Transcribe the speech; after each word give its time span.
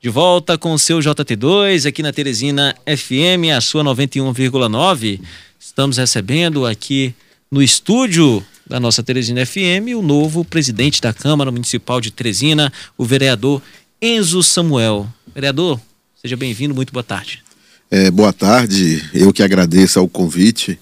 De 0.00 0.08
volta 0.08 0.56
com 0.56 0.72
o 0.72 0.78
seu 0.78 1.00
JT2 1.00 1.88
aqui 1.88 2.04
na 2.04 2.12
Teresina 2.12 2.72
FM, 2.86 3.50
a 3.56 3.60
sua 3.60 3.82
91,9. 3.82 5.20
Estamos 5.58 5.96
recebendo 5.96 6.64
aqui 6.64 7.12
no 7.50 7.60
estúdio 7.60 8.44
da 8.64 8.78
nossa 8.78 9.02
Teresina 9.02 9.44
FM 9.44 9.96
o 9.96 10.02
novo 10.02 10.44
presidente 10.44 11.02
da 11.02 11.12
Câmara 11.12 11.50
Municipal 11.50 12.00
de 12.00 12.12
Teresina, 12.12 12.72
o 12.96 13.04
vereador 13.04 13.60
Enzo 14.00 14.40
Samuel. 14.40 15.08
Vereador, 15.34 15.80
seja 16.22 16.36
bem-vindo, 16.36 16.76
muito 16.76 16.92
boa 16.92 17.02
tarde. 17.02 17.42
É, 17.90 18.08
boa 18.08 18.32
tarde, 18.32 19.02
eu 19.12 19.32
que 19.32 19.42
agradeço 19.42 19.98
ao 19.98 20.08
convite 20.08 20.78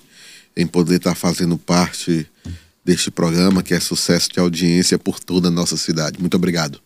em 0.55 0.67
poder 0.67 0.97
estar 0.97 1.15
fazendo 1.15 1.57
parte 1.57 2.27
deste 2.85 3.11
programa 3.11 3.63
que 3.63 3.73
é 3.73 3.81
sucesso 3.81 4.29
de 4.31 4.39
audiência 4.41 4.99
por 4.99 5.19
toda 5.19 5.49
a 5.49 5.51
nossa 5.51 5.79
cidade. 5.79 6.21
Muito 6.21 6.37
obrigado. 6.37 6.86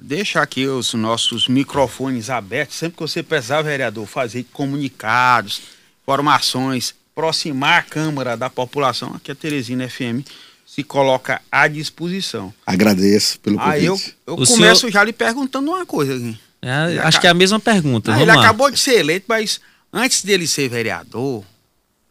Deixa 0.00 0.40
aqui 0.40 0.66
os 0.66 0.94
nossos 0.94 1.46
microfones 1.46 2.30
abertos. 2.30 2.76
Sempre 2.76 2.96
que 2.96 3.02
você 3.02 3.22
precisar, 3.22 3.62
vereador, 3.62 4.06
fazer 4.06 4.44
comunicados, 4.52 5.60
informações, 6.02 6.94
aproximar 7.12 7.80
a 7.80 7.82
Câmara 7.82 8.36
da 8.36 8.48
população, 8.48 9.14
aqui 9.14 9.30
a 9.30 9.34
Teresina 9.34 9.88
FM 9.88 10.24
se 10.70 10.84
coloca 10.84 11.42
à 11.50 11.66
disposição. 11.66 12.54
Agradeço 12.64 13.40
pelo 13.40 13.58
convite. 13.58 13.74
Aí 13.74 13.84
eu, 13.86 14.00
eu 14.24 14.36
começo 14.36 14.80
senhor... 14.82 14.92
já 14.92 15.02
lhe 15.02 15.12
perguntando 15.12 15.68
uma 15.72 15.84
coisa 15.84 16.14
aqui. 16.14 16.38
É, 16.62 16.70
acho 16.70 16.98
acaba... 16.98 17.20
que 17.20 17.26
é 17.26 17.30
a 17.30 17.34
mesma 17.34 17.58
pergunta. 17.58 18.14
Ah, 18.14 18.22
ele 18.22 18.32
lá. 18.32 18.40
acabou 18.40 18.70
de 18.70 18.78
ser 18.78 19.00
eleito, 19.00 19.26
mas 19.28 19.60
antes 19.92 20.22
dele 20.22 20.46
ser 20.46 20.68
vereador, 20.68 21.42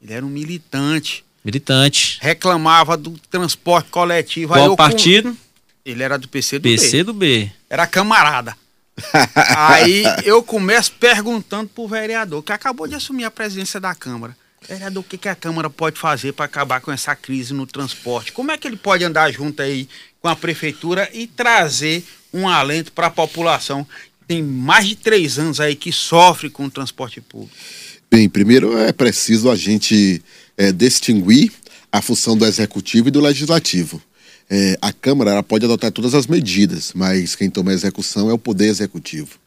ele 0.01 0.13
era 0.13 0.25
um 0.25 0.29
militante. 0.29 1.23
Militante. 1.43 2.17
Reclamava 2.21 2.97
do 2.97 3.11
transporte 3.31 3.89
coletivo. 3.89 4.53
Qual 4.53 4.75
partido? 4.75 5.31
Com... 5.31 5.37
Ele 5.91 6.03
era 6.03 6.17
do 6.17 6.27
PC 6.27 6.59
do 6.59 6.63
PC 6.63 6.97
B. 6.97 7.03
do 7.03 7.13
B. 7.13 7.51
Era 7.69 7.87
camarada. 7.87 8.55
Aí 9.55 10.03
eu 10.23 10.43
começo 10.43 10.91
perguntando 10.93 11.69
pro 11.69 11.87
vereador, 11.87 12.43
que 12.43 12.51
acabou 12.51 12.87
de 12.87 12.95
assumir 12.95 13.23
a 13.23 13.31
presidência 13.31 13.79
da 13.79 13.95
Câmara. 13.95 14.35
Vereador, 14.67 15.01
o 15.01 15.07
que, 15.07 15.17
que 15.17 15.29
a 15.29 15.35
Câmara 15.35 15.69
pode 15.69 15.99
fazer 15.99 16.33
para 16.33 16.45
acabar 16.45 16.81
com 16.81 16.91
essa 16.91 17.15
crise 17.15 17.53
no 17.53 17.65
transporte? 17.65 18.31
Como 18.31 18.51
é 18.51 18.57
que 18.57 18.67
ele 18.67 18.77
pode 18.77 19.03
andar 19.03 19.31
junto 19.31 19.61
aí 19.61 19.87
com 20.21 20.27
a 20.27 20.35
prefeitura 20.35 21.09
e 21.13 21.27
trazer 21.27 22.03
um 22.33 22.47
alento 22.47 22.91
para 22.91 23.07
a 23.07 23.11
população? 23.11 23.87
Tem 24.27 24.43
mais 24.43 24.87
de 24.87 24.95
três 24.95 25.39
anos 25.39 25.59
aí 25.59 25.75
que 25.75 25.91
sofre 25.91 26.49
com 26.49 26.65
o 26.65 26.69
transporte 26.69 27.19
público. 27.21 27.55
Bem, 28.11 28.29
primeiro 28.29 28.77
é 28.77 28.91
preciso 28.91 29.49
a 29.49 29.55
gente 29.55 30.21
é, 30.57 30.71
distinguir 30.71 31.51
a 31.91 32.01
função 32.01 32.37
do 32.37 32.45
executivo 32.45 33.07
e 33.07 33.11
do 33.11 33.21
legislativo. 33.21 34.01
É, 34.49 34.77
a 34.81 34.91
Câmara 34.91 35.43
pode 35.43 35.65
adotar 35.65 35.91
todas 35.91 36.15
as 36.15 36.25
medidas, 36.25 36.91
mas 36.95 37.35
quem 37.35 37.49
toma 37.49 37.69
a 37.69 37.73
execução 37.73 38.29
é 38.29 38.33
o 38.33 38.37
Poder 38.37 38.65
Executivo. 38.65 39.37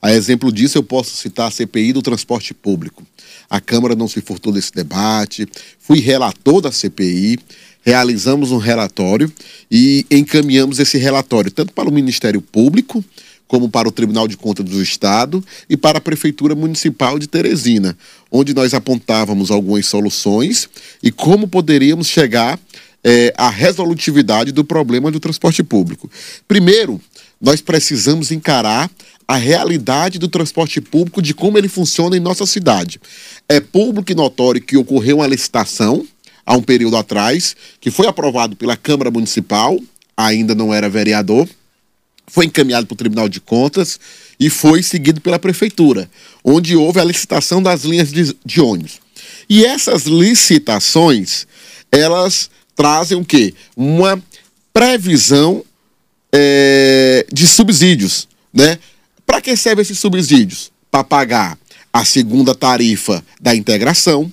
A 0.00 0.12
exemplo 0.12 0.50
disso, 0.50 0.78
eu 0.78 0.82
posso 0.82 1.14
citar 1.14 1.48
a 1.48 1.50
CPI 1.50 1.92
do 1.92 2.00
transporte 2.00 2.54
público. 2.54 3.06
A 3.50 3.60
Câmara 3.60 3.94
não 3.94 4.08
se 4.08 4.22
furtou 4.22 4.50
desse 4.50 4.72
debate, 4.72 5.46
fui 5.78 6.00
relator 6.00 6.62
da 6.62 6.72
CPI, 6.72 7.38
realizamos 7.82 8.50
um 8.50 8.56
relatório 8.56 9.30
e 9.70 10.06
encaminhamos 10.10 10.78
esse 10.78 10.96
relatório 10.96 11.50
tanto 11.50 11.74
para 11.74 11.88
o 11.88 11.92
Ministério 11.92 12.40
Público, 12.40 13.04
como 13.46 13.68
para 13.68 13.88
o 13.88 13.92
Tribunal 13.92 14.28
de 14.28 14.36
Contas 14.36 14.64
do 14.64 14.80
Estado 14.80 15.44
e 15.68 15.76
para 15.76 15.98
a 15.98 16.00
Prefeitura 16.00 16.54
Municipal 16.54 17.18
de 17.18 17.26
Teresina, 17.26 17.98
onde 18.30 18.54
nós 18.54 18.72
apontávamos 18.72 19.50
algumas 19.50 19.84
soluções 19.86 20.68
e 21.02 21.10
como 21.10 21.48
poderíamos 21.48 22.06
chegar 22.06 22.58
é, 23.04 23.32
à 23.36 23.48
resolutividade 23.48 24.52
do 24.52 24.64
problema 24.64 25.10
do 25.10 25.20
transporte 25.20 25.62
público. 25.62 26.10
Primeiro, 26.46 27.00
nós 27.40 27.60
precisamos 27.60 28.30
encarar 28.30 28.90
a 29.26 29.36
realidade 29.36 30.18
do 30.18 30.28
transporte 30.28 30.80
público, 30.80 31.22
de 31.22 31.32
como 31.32 31.56
ele 31.56 31.68
funciona 31.68 32.16
em 32.16 32.20
nossa 32.20 32.44
cidade. 32.44 33.00
É 33.48 33.60
público 33.60 34.10
e 34.10 34.14
notório 34.14 34.60
que 34.60 34.76
ocorreu 34.76 35.18
uma 35.18 35.26
licitação 35.26 36.06
há 36.44 36.56
um 36.56 36.62
período 36.62 36.96
atrás, 36.96 37.54
que 37.80 37.90
foi 37.90 38.08
aprovado 38.08 38.56
pela 38.56 38.76
Câmara 38.76 39.10
Municipal, 39.10 39.78
ainda 40.16 40.54
não 40.54 40.74
era 40.74 40.88
vereador, 40.88 41.48
foi 42.26 42.46
encaminhado 42.46 42.86
para 42.86 42.94
o 42.94 42.98
Tribunal 42.98 43.28
de 43.28 43.40
Contas 43.40 43.98
e 44.38 44.50
foi 44.50 44.82
seguido 44.82 45.20
pela 45.20 45.38
Prefeitura, 45.38 46.10
onde 46.44 46.76
houve 46.76 47.00
a 47.00 47.04
licitação 47.04 47.62
das 47.62 47.84
linhas 47.84 48.12
de, 48.12 48.36
de 48.44 48.60
ônibus. 48.60 49.00
E 49.48 49.64
essas 49.64 50.04
licitações, 50.04 51.46
elas 51.90 52.50
trazem 52.80 53.18
o 53.18 53.22
quê? 53.22 53.52
Uma 53.76 54.18
previsão 54.72 55.62
é, 56.32 57.26
de 57.30 57.46
subsídios, 57.46 58.26
né? 58.50 58.78
Para 59.26 59.42
que 59.42 59.54
servem 59.54 59.82
esses 59.82 59.98
subsídios? 59.98 60.72
Para 60.90 61.04
pagar 61.04 61.58
a 61.92 62.06
segunda 62.06 62.54
tarifa 62.54 63.22
da 63.38 63.54
integração, 63.54 64.32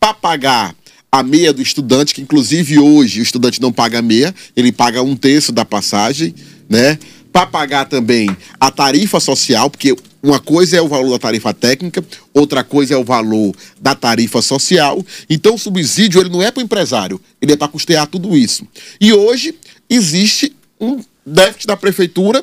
para 0.00 0.12
pagar 0.12 0.74
a 1.12 1.22
meia 1.22 1.52
do 1.52 1.62
estudante, 1.62 2.12
que 2.12 2.20
inclusive 2.20 2.80
hoje 2.80 3.20
o 3.20 3.22
estudante 3.22 3.62
não 3.62 3.72
paga 3.72 4.02
meia, 4.02 4.34
ele 4.56 4.72
paga 4.72 5.00
um 5.00 5.14
terço 5.14 5.52
da 5.52 5.64
passagem, 5.64 6.34
né? 6.68 6.98
para 7.32 7.46
pagar 7.46 7.84
também 7.84 8.28
a 8.58 8.72
tarifa 8.72 9.20
social, 9.20 9.70
porque 9.70 9.94
uma 10.24 10.40
coisa 10.40 10.78
é 10.78 10.80
o 10.80 10.88
valor 10.88 11.10
da 11.10 11.18
tarifa 11.18 11.52
técnica, 11.52 12.02
outra 12.32 12.64
coisa 12.64 12.94
é 12.94 12.96
o 12.96 13.04
valor 13.04 13.54
da 13.78 13.94
tarifa 13.94 14.40
social. 14.40 15.04
Então 15.28 15.54
o 15.54 15.58
subsídio 15.58 16.18
ele 16.18 16.30
não 16.30 16.42
é 16.42 16.50
para 16.50 16.62
o 16.62 16.64
empresário, 16.64 17.20
ele 17.42 17.52
é 17.52 17.56
para 17.56 17.68
custear 17.68 18.06
tudo 18.06 18.34
isso. 18.34 18.66
E 18.98 19.12
hoje 19.12 19.54
existe 19.88 20.56
um 20.80 20.98
déficit 21.26 21.66
da 21.66 21.76
prefeitura 21.76 22.42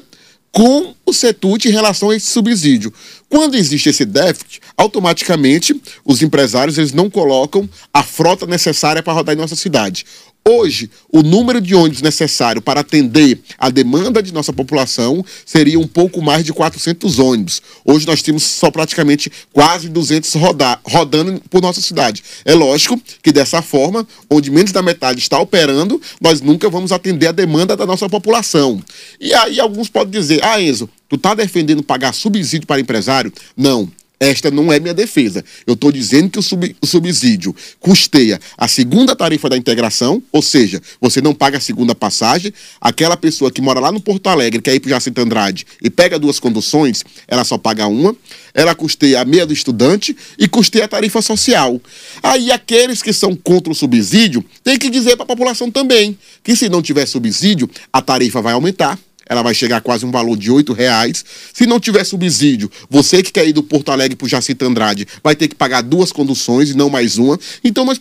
com 0.52 0.94
o 1.06 1.14
CETUT 1.14 1.68
em 1.68 1.72
relação 1.72 2.10
a 2.10 2.16
esse 2.16 2.28
subsídio. 2.28 2.94
Quando 3.30 3.56
existe 3.56 3.90
esse 3.90 4.06
déficit, 4.06 4.60
automaticamente 4.78 5.80
os 6.06 6.22
empresários 6.22 6.78
eles 6.78 6.92
não 6.92 7.10
colocam 7.10 7.68
a 7.94 8.04
frota 8.04 8.46
necessária 8.46 9.02
para 9.02 9.14
rodar 9.14 9.34
em 9.34 9.38
nossa 9.38 9.56
cidade. 9.56 10.06
Hoje, 10.44 10.90
o 11.12 11.22
número 11.22 11.62
de 11.62 11.76
ônibus 11.76 12.02
necessário 12.02 12.64
para 12.64 12.80
atender 12.80 13.40
a 13.60 13.70
demanda 13.70 14.24
de 14.24 14.34
nossa 14.34 14.52
população 14.52 15.24
seria 15.46 15.80
um 15.80 15.88
pouco 15.88 16.20
mais 16.20 16.44
de 16.44 16.52
400 16.52 17.20
ônibus. 17.20 17.62
Hoje 17.86 18.08
nós 18.08 18.24
temos 18.24 18.42
só 18.42 18.72
praticamente 18.72 19.32
quase 19.54 19.88
200 19.88 20.34
rodar, 20.34 20.82
rodando 20.84 21.40
por 21.48 21.62
nossa 21.62 21.80
cidade. 21.80 22.24
É 22.44 22.56
lógico 22.56 23.00
que 23.22 23.32
dessa 23.32 23.62
forma, 23.62 24.08
onde 24.32 24.50
menos 24.50 24.72
da 24.72 24.82
metade 24.82 25.20
está 25.20 25.40
operando, 25.40 26.02
nós 26.20 26.42
nunca 26.42 26.68
vamos 26.72 26.92
atender 26.92 27.28
a 27.28 27.32
demanda 27.32 27.78
da 27.78 27.86
nossa 27.86 28.10
população. 28.10 28.82
E 29.20 29.36
aí 29.36 29.60
alguns 29.60 29.90
podem 29.90 30.20
dizer, 30.20 30.44
ah 30.44 30.60
Enzo, 30.60 30.90
tu 31.08 31.18
está 31.18 31.36
defendendo 31.36 31.84
pagar 31.84 32.16
subsídio 32.16 32.66
para 32.66 32.82
empresário? 32.82 33.32
Não. 33.56 33.92
Esta 34.22 34.52
não 34.52 34.72
é 34.72 34.80
minha 34.80 34.94
defesa. 34.94 35.44
Eu 35.66 35.74
estou 35.74 35.92
dizendo 35.92 36.30
que 36.30 36.38
o, 36.38 36.44
sub, 36.44 36.76
o, 36.80 36.86
subsídio 36.86 37.56
custeia 37.80 38.40
a 38.56 38.68
segunda 38.68 39.16
tarifa 39.16 39.50
da 39.50 39.58
integração, 39.58 40.22
ou 40.32 40.44
seja, 40.44 40.80
você 41.02 41.20
não 41.20 41.34
paga 41.34 41.58
a 41.58 41.60
segunda 41.60 41.96
passagem. 41.96 42.54
Aquela 42.80 43.18
pessoa 43.18 43.50
que 43.50 43.64
mora 43.64 43.80
lá 43.80 43.92
no 43.92 44.00
Porto 44.00 44.28
Alegre, 44.28 44.62
quer 44.62 44.76
ir 44.76 44.80
para 44.80 44.90
o 44.90 44.92
Jacinto 44.92 45.22
Andrade 45.22 45.66
e 45.82 45.90
pega 45.90 46.20
duas 46.20 46.40
conduções, 46.40 47.04
ela 47.28 47.44
só 47.44 47.58
paga 47.58 47.88
uma. 47.88 48.16
Ela 48.54 48.76
custeia 48.76 49.22
a 49.22 49.26
meia 49.26 49.44
do 49.44 49.54
estudante 49.54 50.16
e 50.38 50.48
custeia 50.48 50.86
a 50.86 50.88
tarifa 50.88 51.20
social. 51.20 51.82
Aí 52.22 52.52
aqueles 52.52 53.02
que 53.02 53.12
são 53.12 53.36
contra 53.36 53.74
o 53.74 53.76
subsídio 53.76 54.46
têm 54.64 54.78
que 54.78 54.92
dizer 54.92 55.16
para 55.16 55.24
a 55.24 55.28
população 55.28 55.72
também 55.72 56.16
que 56.44 56.56
se 56.56 56.70
não 56.70 56.84
tiver 56.84 57.08
subsídio, 57.08 57.68
a 57.92 58.04
tarifa 58.04 58.40
vai 58.40 58.54
aumentar 58.54 59.00
ela 59.32 59.42
vai 59.42 59.54
chegar 59.54 59.78
a 59.78 59.82
quase 59.82 60.06
um 60.06 60.12
valor 60.12 60.36
de 60.36 60.52
oito 60.52 60.74
reais. 60.74 61.24
Se 61.54 61.66
não 61.66 61.80
tiver 61.80 62.04
subsídio, 62.04 62.70
você 62.90 63.24
que 63.24 63.32
quer 63.32 63.48
ir 63.48 63.54
do 63.54 63.64
Porto 63.64 63.90
Alegre 63.90 64.18
para 64.18 64.26
o 64.26 64.30
Jacinto 64.30 64.66
Andrade 64.66 65.08
vai 65.24 65.38
ter 65.38 65.48
que 65.48 65.56
pagar 65.56 65.82
duas 65.82 66.12
conduções 66.12 66.70
e 66.70 66.74
não 66.76 66.90
mais 66.90 67.18
uma. 67.18 67.40
Então 67.64 67.86
nós 67.86 67.98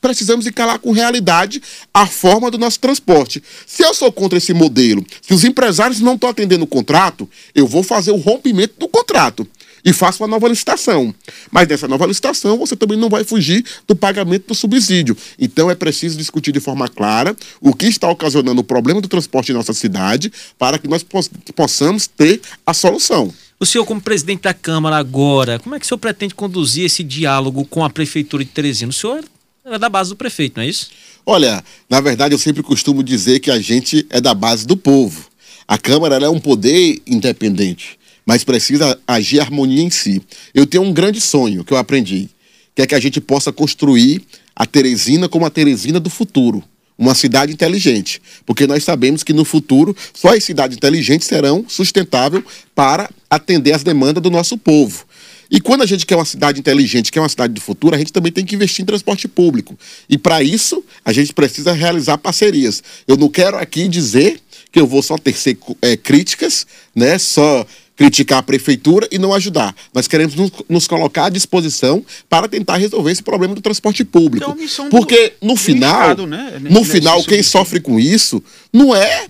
precisamos 0.00 0.46
encarar 0.46 0.78
com 0.78 0.92
realidade 0.92 1.60
a 1.92 2.06
forma 2.06 2.48
do 2.48 2.58
nosso 2.58 2.78
transporte. 2.78 3.42
Se 3.66 3.82
eu 3.82 3.92
sou 3.92 4.12
contra 4.12 4.38
esse 4.38 4.54
modelo, 4.54 5.04
se 5.20 5.34
os 5.34 5.42
empresários 5.42 5.98
não 5.98 6.14
estão 6.14 6.30
atendendo 6.30 6.62
o 6.62 6.68
contrato, 6.68 7.28
eu 7.56 7.66
vou 7.66 7.82
fazer 7.82 8.12
o 8.12 8.16
rompimento 8.16 8.74
do 8.78 8.86
contrato 8.86 9.48
e 9.84 9.92
faça 9.92 10.22
uma 10.22 10.28
nova 10.28 10.48
licitação. 10.48 11.14
Mas 11.50 11.68
nessa 11.68 11.88
nova 11.88 12.06
licitação, 12.06 12.58
você 12.58 12.76
também 12.76 12.98
não 12.98 13.08
vai 13.08 13.24
fugir 13.24 13.64
do 13.86 13.94
pagamento 13.94 14.48
do 14.48 14.54
subsídio. 14.54 15.16
Então 15.38 15.70
é 15.70 15.74
preciso 15.74 16.16
discutir 16.16 16.52
de 16.52 16.60
forma 16.60 16.88
clara 16.88 17.36
o 17.60 17.74
que 17.74 17.86
está 17.86 18.10
ocasionando 18.10 18.60
o 18.60 18.64
problema 18.64 19.00
do 19.00 19.08
transporte 19.08 19.52
em 19.52 19.54
nossa 19.54 19.72
cidade 19.72 20.32
para 20.58 20.78
que 20.78 20.88
nós 20.88 21.04
possamos 21.54 22.06
ter 22.06 22.40
a 22.66 22.74
solução. 22.74 23.32
O 23.60 23.66
senhor, 23.66 23.84
como 23.84 24.00
presidente 24.00 24.42
da 24.42 24.54
Câmara 24.54 24.96
agora, 24.96 25.58
como 25.58 25.74
é 25.74 25.80
que 25.80 25.84
o 25.84 25.88
senhor 25.88 25.98
pretende 25.98 26.34
conduzir 26.34 26.84
esse 26.84 27.02
diálogo 27.02 27.64
com 27.64 27.84
a 27.84 27.90
Prefeitura 27.90 28.44
de 28.44 28.50
Teresina? 28.50 28.90
O 28.90 28.92
senhor 28.92 29.24
é 29.64 29.78
da 29.78 29.88
base 29.88 30.10
do 30.10 30.16
prefeito, 30.16 30.56
não 30.56 30.62
é 30.62 30.68
isso? 30.68 30.90
Olha, 31.26 31.62
na 31.90 32.00
verdade 32.00 32.32
eu 32.32 32.38
sempre 32.38 32.62
costumo 32.62 33.02
dizer 33.02 33.40
que 33.40 33.50
a 33.50 33.60
gente 33.60 34.06
é 34.10 34.20
da 34.20 34.32
base 34.32 34.66
do 34.66 34.76
povo. 34.76 35.26
A 35.66 35.76
Câmara 35.76 36.24
é 36.24 36.28
um 36.28 36.40
poder 36.40 37.02
independente 37.06 37.97
mas 38.28 38.44
precisa 38.44 39.00
agir 39.06 39.40
harmonia 39.40 39.82
em 39.82 39.88
si. 39.88 40.20
Eu 40.52 40.66
tenho 40.66 40.82
um 40.82 40.92
grande 40.92 41.18
sonho 41.18 41.64
que 41.64 41.72
eu 41.72 41.78
aprendi, 41.78 42.28
que 42.74 42.82
é 42.82 42.86
que 42.86 42.94
a 42.94 43.00
gente 43.00 43.22
possa 43.22 43.50
construir 43.50 44.20
a 44.54 44.66
Teresina 44.66 45.30
como 45.30 45.46
a 45.46 45.50
Teresina 45.50 45.98
do 45.98 46.10
futuro. 46.10 46.62
Uma 46.98 47.14
cidade 47.14 47.54
inteligente, 47.54 48.20
porque 48.44 48.66
nós 48.66 48.84
sabemos 48.84 49.24
que 49.24 49.32
no 49.32 49.46
futuro 49.46 49.96
só 50.12 50.36
as 50.36 50.44
cidades 50.44 50.76
inteligentes 50.76 51.26
serão 51.26 51.64
sustentáveis 51.68 52.44
para 52.74 53.08
atender 53.30 53.72
às 53.72 53.82
demandas 53.82 54.22
do 54.22 54.30
nosso 54.30 54.58
povo. 54.58 55.06
E 55.50 55.58
quando 55.58 55.80
a 55.80 55.86
gente 55.86 56.04
quer 56.04 56.16
uma 56.16 56.26
cidade 56.26 56.60
inteligente, 56.60 57.10
quer 57.10 57.20
uma 57.20 57.30
cidade 57.30 57.54
do 57.54 57.62
futuro, 57.62 57.94
a 57.94 57.98
gente 57.98 58.12
também 58.12 58.30
tem 58.30 58.44
que 58.44 58.54
investir 58.54 58.82
em 58.82 58.86
transporte 58.86 59.26
público. 59.26 59.78
E 60.06 60.18
para 60.18 60.42
isso, 60.42 60.84
a 61.02 61.14
gente 61.14 61.32
precisa 61.32 61.72
realizar 61.72 62.18
parcerias. 62.18 62.82
Eu 63.06 63.16
não 63.16 63.30
quero 63.30 63.56
aqui 63.56 63.88
dizer 63.88 64.38
que 64.70 64.78
eu 64.78 64.86
vou 64.86 65.02
só 65.02 65.16
tecer 65.16 65.56
é, 65.80 65.96
críticas, 65.96 66.66
né? 66.94 67.16
Só 67.18 67.66
criticar 67.98 68.38
a 68.38 68.42
prefeitura 68.42 69.08
e 69.10 69.18
não 69.18 69.34
ajudar. 69.34 69.74
Nós 69.92 70.06
queremos 70.06 70.36
nos, 70.36 70.52
nos, 70.68 70.86
colocar 70.86 71.26
à 71.26 71.28
disposição 71.28 72.02
para 72.28 72.46
tentar 72.46 72.76
resolver 72.76 73.10
esse 73.10 73.22
problema 73.22 73.56
do 73.56 73.60
transporte 73.60 74.04
público. 74.04 74.56
Então, 74.56 74.88
Porque 74.88 75.34
no 75.42 75.56
final, 75.56 76.02
Estado, 76.02 76.26
né? 76.26 76.60
no 76.70 76.84
final 76.84 77.22
quem 77.24 77.42
sofre 77.42 77.80
com 77.80 77.98
isso 77.98 78.40
não 78.72 78.94
é 78.94 79.26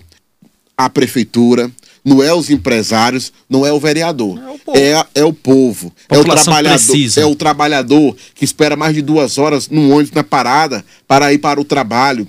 a 0.77 0.91
prefeitura, 0.91 1.73
não 2.05 2.23
é 2.23 2.33
os 2.33 2.51
empresários, 2.51 3.33
não 3.49 3.65
é 3.65 3.73
o 3.73 3.81
vereador. 3.81 4.39
É 4.39 4.51
o 4.51 4.59
povo. 4.59 4.79
É, 4.79 5.07
é 5.15 5.25
o, 5.25 5.33
povo, 5.33 5.93
é 6.11 6.19
o 6.19 6.25
trabalhador. 6.25 6.79
Precisa. 6.79 7.21
É 7.23 7.25
o 7.25 7.35
trabalhador 7.35 8.15
que 8.35 8.45
espera 8.45 8.77
mais 8.77 8.95
de 8.95 9.01
duas 9.01 9.39
horas 9.39 9.69
num 9.71 9.91
ônibus 9.93 10.13
na 10.13 10.23
parada 10.23 10.85
para 11.07 11.33
ir 11.33 11.39
para 11.39 11.59
o 11.59 11.65
trabalho. 11.65 12.29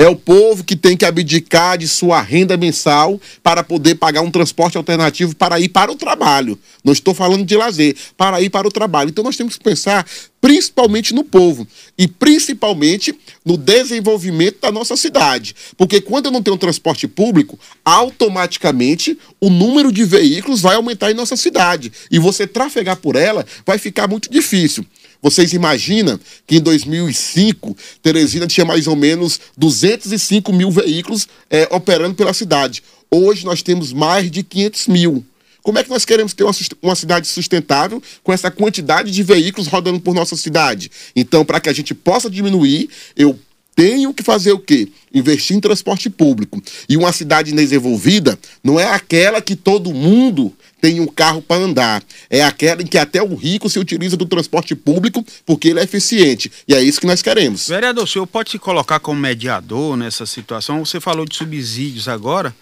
É 0.00 0.06
o 0.06 0.14
povo 0.14 0.62
que 0.62 0.76
tem 0.76 0.96
que 0.96 1.04
abdicar 1.04 1.76
de 1.76 1.88
sua 1.88 2.22
renda 2.22 2.56
mensal 2.56 3.20
para 3.42 3.64
poder 3.64 3.96
pagar 3.96 4.20
um 4.20 4.30
transporte 4.30 4.78
alternativo 4.78 5.34
para 5.34 5.58
ir 5.58 5.68
para 5.68 5.90
o 5.90 5.96
trabalho. 5.96 6.56
Não 6.84 6.92
estou 6.92 7.12
falando 7.12 7.44
de 7.44 7.56
lazer, 7.56 7.96
para 8.16 8.40
ir 8.40 8.48
para 8.48 8.68
o 8.68 8.70
trabalho. 8.70 9.10
Então 9.10 9.24
nós 9.24 9.36
temos 9.36 9.56
que 9.56 9.64
pensar 9.64 10.06
principalmente 10.40 11.12
no 11.12 11.24
povo 11.24 11.66
e 11.98 12.06
principalmente 12.06 13.12
no 13.44 13.56
desenvolvimento 13.56 14.60
da 14.60 14.70
nossa 14.70 14.96
cidade. 14.96 15.52
Porque 15.76 16.00
quando 16.00 16.26
eu 16.26 16.30
não 16.30 16.44
tenho 16.44 16.56
transporte 16.56 17.08
público, 17.08 17.58
automaticamente 17.84 19.18
o 19.40 19.50
número 19.50 19.90
de 19.90 20.04
veículos 20.04 20.60
vai 20.60 20.76
aumentar 20.76 21.10
em 21.10 21.14
nossa 21.14 21.36
cidade. 21.36 21.92
E 22.08 22.20
você 22.20 22.46
trafegar 22.46 22.98
por 22.98 23.16
ela 23.16 23.44
vai 23.66 23.78
ficar 23.78 24.06
muito 24.06 24.30
difícil. 24.30 24.86
Vocês 25.20 25.52
imaginam 25.52 26.18
que 26.46 26.56
em 26.56 26.60
2005, 26.60 27.76
Teresina 28.02 28.46
tinha 28.46 28.64
mais 28.64 28.86
ou 28.86 28.94
menos 28.94 29.40
205 29.56 30.52
mil 30.52 30.70
veículos 30.70 31.26
é, 31.50 31.68
operando 31.70 32.14
pela 32.14 32.32
cidade. 32.32 32.82
Hoje 33.10 33.44
nós 33.44 33.62
temos 33.62 33.92
mais 33.92 34.30
de 34.30 34.42
500 34.42 34.86
mil. 34.88 35.24
Como 35.62 35.78
é 35.78 35.84
que 35.84 35.90
nós 35.90 36.04
queremos 36.04 36.32
ter 36.32 36.44
uma, 36.44 36.52
uma, 36.80 36.94
cidade 36.94 37.26
sustentável 37.26 38.02
com 38.22 38.32
essa 38.32 38.50
quantidade 38.50 39.10
de 39.10 39.22
veículos 39.22 39.66
rodando 39.66 40.00
por 40.00 40.14
nossa 40.14 40.36
cidade? 40.36 40.90
Então, 41.14 41.44
para 41.44 41.60
que 41.60 41.68
a 41.68 41.72
gente 41.72 41.94
possa 41.94 42.30
diminuir, 42.30 42.88
eu 43.16 43.38
tenho 43.78 44.12
que 44.12 44.22
fazer 44.22 44.52
o 44.52 44.58
quê? 44.58 44.88
Investir 45.14 45.56
em 45.56 45.60
transporte 45.60 46.08
público. 46.10 46.60
E 46.88 46.96
uma 46.96 47.12
cidade 47.12 47.52
desenvolvida 47.52 48.38
não 48.62 48.78
é 48.78 48.86
aquela 48.86 49.40
que 49.40 49.54
todo 49.54 49.92
mundo 49.94 50.52
tem 50.80 51.00
um 51.00 51.06
carro 51.06 51.42
para 51.42 51.60
andar. 51.60 52.02
É 52.30 52.42
aquela 52.42 52.82
em 52.82 52.86
que 52.86 52.98
até 52.98 53.22
o 53.22 53.34
rico 53.34 53.68
se 53.68 53.78
utiliza 53.78 54.16
do 54.16 54.26
transporte 54.26 54.74
público 54.74 55.24
porque 55.44 55.68
ele 55.68 55.80
é 55.80 55.84
eficiente. 55.84 56.50
E 56.66 56.74
é 56.74 56.82
isso 56.82 57.00
que 57.00 57.06
nós 57.06 57.22
queremos. 57.22 57.68
Vereador, 57.68 58.04
o 58.04 58.06
senhor 58.06 58.26
pode 58.26 58.50
se 58.50 58.58
colocar 58.58 59.00
como 59.00 59.20
mediador 59.20 59.96
nessa 59.96 60.26
situação? 60.26 60.84
Você 60.84 61.00
falou 61.00 61.26
de 61.26 61.36
subsídios 61.36 62.08
agora. 62.08 62.54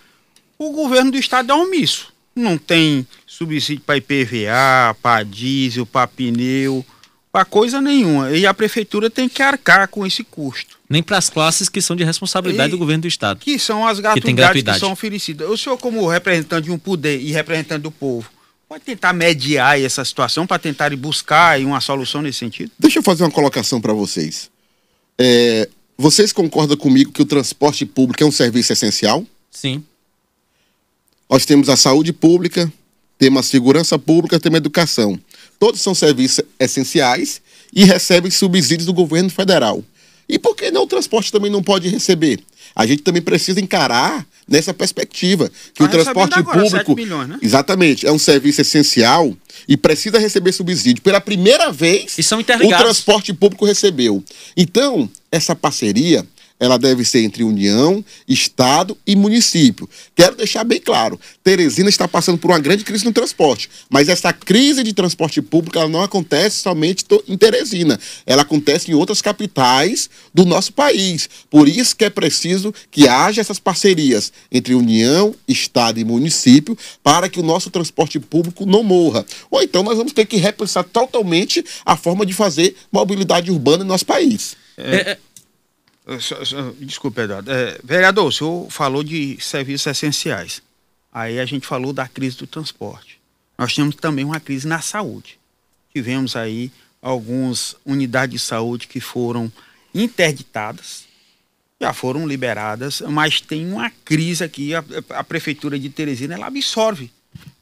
O 0.59 0.73
governo 0.73 1.11
do 1.11 1.19
estado 1.19 1.53
é 1.53 1.55
omisso. 1.55 2.13
Não 2.35 2.59
tem 2.59 3.07
subsídio 3.27 3.83
para 3.87 3.97
IPVA, 3.97 4.95
para 5.03 5.23
diesel, 5.23 5.87
para 5.87 6.07
pneu, 6.07 6.85
para 7.37 7.45
coisa 7.45 7.83
nenhuma. 7.83 8.31
E 8.31 8.47
a 8.47 8.55
prefeitura 8.55 9.11
tem 9.11 9.29
que 9.29 9.43
arcar 9.43 9.89
com 9.89 10.07
esse 10.07 10.25
custo. 10.25 10.79
Nem 10.89 11.03
para 11.03 11.19
as 11.19 11.29
classes 11.29 11.69
que 11.69 11.83
são 11.83 11.95
de 11.95 12.03
responsabilidade 12.03 12.71
e, 12.71 12.71
do 12.71 12.79
governo 12.79 13.03
do 13.03 13.09
estado. 13.09 13.39
Que 13.41 13.59
são 13.59 13.87
as 13.87 14.01
gratuidades 14.01 14.31
que, 14.31 14.33
gratuidade. 14.33 14.77
que 14.79 14.81
são 14.81 14.93
oferecidas. 14.93 15.51
O 15.51 15.55
senhor, 15.55 15.77
como 15.77 16.09
representante 16.09 16.65
de 16.65 16.71
um 16.71 16.79
poder 16.79 17.21
e 17.21 17.33
representante 17.33 17.83
do 17.83 17.91
povo, 17.91 18.31
pode 18.67 18.85
tentar 18.85 19.13
mediar 19.13 19.79
essa 19.79 20.03
situação 20.03 20.47
para 20.47 20.59
tentar 20.59 20.97
buscar 20.97 21.61
uma 21.61 21.79
solução 21.79 22.23
nesse 22.23 22.39
sentido? 22.39 22.73
Deixa 22.79 23.01
eu 23.01 23.03
fazer 23.03 23.23
uma 23.23 23.31
colocação 23.31 23.83
para 23.83 23.93
vocês. 23.93 24.51
É, 25.19 25.69
vocês 25.99 26.33
concordam 26.33 26.75
comigo 26.75 27.13
que 27.13 27.21
o 27.21 27.27
transporte 27.27 27.85
público 27.85 28.23
é 28.23 28.27
um 28.27 28.33
serviço 28.33 28.73
essencial? 28.73 29.27
Sim. 29.51 29.85
Nós 31.29 31.45
temos 31.45 31.69
a 31.69 31.77
saúde 31.77 32.15
pública, 32.15 32.73
temos 33.19 33.41
a 33.41 33.43
segurança 33.43 33.99
pública, 33.99 34.41
temos 34.41 34.57
a 34.57 34.59
educação. 34.59 35.21
Todos 35.59 35.81
são 35.81 35.95
serviços 35.95 36.45
essenciais 36.59 37.41
e 37.73 37.85
recebem 37.85 38.31
subsídios 38.31 38.87
do 38.87 38.93
governo 38.93 39.31
federal. 39.31 39.83
E 40.29 40.39
por 40.39 40.57
que 40.57 40.71
não 40.71 40.83
o 40.83 40.87
transporte 40.87 41.31
também 41.31 41.51
não 41.51 41.63
pode 41.63 41.89
receber? 41.89 42.41
A 42.75 42.85
gente 42.87 43.03
também 43.03 43.23
precisa 43.23 43.61
encarar 43.61 44.27
nessa 44.47 44.75
perspectiva 44.75 45.49
que 45.75 45.79
tá 45.81 45.85
o 45.85 45.89
transporte 45.89 46.39
agora, 46.39 46.63
público, 46.63 46.95
milhões, 46.95 47.29
né? 47.29 47.39
exatamente, 47.43 48.07
é 48.07 48.13
um 48.13 48.19
serviço 48.19 48.61
essencial 48.61 49.35
e 49.69 49.77
precisa 49.77 50.19
receber 50.19 50.53
subsídio. 50.53 51.03
Pela 51.03 51.21
primeira 51.21 51.73
vez, 51.73 52.17
o 52.63 52.69
transporte 52.69 53.33
público 53.33 53.65
recebeu. 53.65 54.23
Então, 54.57 55.09
essa 55.31 55.55
parceria 55.55 56.27
ela 56.59 56.79
deve 56.79 57.05
ser 57.05 57.21
entre 57.21 57.45
União, 57.45 58.05
Estado 58.29 58.97
e 59.07 59.15
município. 59.15 59.89
Quero 60.15 60.37
deixar 60.37 60.65
bem 60.65 60.81
claro, 60.81 61.21
Teresina 61.43 61.89
está 61.89 62.09
passando 62.09 62.39
por 62.39 62.51
uma 62.51 62.59
grande 62.59 62.85
crise 62.85 63.05
no 63.05 63.13
transporte, 63.13 63.69
mas 63.89 64.09
essa 64.09 64.33
crise 64.33 64.83
de 64.83 64.93
transporte 64.93 65.43
público 65.43 65.79
ela 65.79 65.89
não 65.89 66.03
acontece 66.03 66.61
somente 66.61 67.05
em 67.29 67.37
Teresina, 67.37 67.99
ela 68.25 68.43
acontece 68.43 68.91
em 68.91 68.95
outras 68.95 69.21
capitais 69.21 70.09
do 70.33 70.45
nosso 70.45 70.73
país. 70.73 71.29
Por 71.51 71.69
isso 71.69 71.95
que 71.97 72.05
é 72.05 72.11
preciso 72.11 72.75
que 72.91 73.07
haja 73.09 73.41
essas 73.41 73.59
parcerias 73.59 74.33
entre 74.51 74.75
União, 74.75 75.35
Estado 75.47 76.01
e 76.01 76.05
município 76.05 76.77
para 77.03 77.29
que 77.29 77.41
o 77.41 77.43
nosso 77.43 77.71
transporte 77.71 78.19
público 78.19 78.67
não 78.67 78.83
morra. 78.83 79.25
Ou 79.51 79.63
então 79.63 79.83
nós 79.83 79.97
vamos 79.97 80.13
ter 80.13 80.27
que 80.27 80.37
repensar 80.37 80.85
totalmente 80.85 81.65
a 81.85 81.97
forma 81.97 82.25
de 82.25 82.33
fazer 82.33 82.77
mobilidade 82.91 83.51
urbana 83.51 83.79
no 83.79 83.89
nosso 83.89 84.07
país. 84.07 84.57
É, 84.77 85.13
é 85.13 85.19
Desculpe, 86.79 87.21
Eduardo. 87.21 87.51
É, 87.51 87.79
vereador, 87.83 88.27
o 88.27 88.33
senhor 88.33 88.71
falou 88.71 89.03
de 89.03 89.39
serviços 89.41 89.87
essenciais. 89.87 90.63
Aí 91.13 91.41
a 91.41 91.45
gente 91.45 91.67
falou 91.67 91.93
da 91.93 92.07
crise 92.07 92.37
do 92.37 92.47
transporte. 92.47 93.19
Nós 93.59 93.75
temos 93.75 93.97
também 93.97 94.25
uma 94.25 94.39
crise 94.39 94.69
na 94.69 94.81
saúde. 94.81 95.39
Tivemos 95.93 96.37
aí 96.37 96.71
algumas 97.03 97.75
unidades 97.85 98.41
de 98.41 98.47
saúde 98.47 98.87
que 98.87 99.01
foram 99.01 99.51
interditadas, 99.95 101.07
já 101.81 101.93
foram 101.93 102.27
liberadas, 102.27 103.01
mas 103.01 103.41
tem 103.41 103.67
uma 103.67 103.91
crise 104.05 104.45
aqui. 104.45 104.75
A, 104.75 104.85
a 105.11 105.25
prefeitura 105.25 105.79
de 105.79 105.89
Teresina 105.89 106.35
ela 106.35 106.47
absorve 106.47 107.11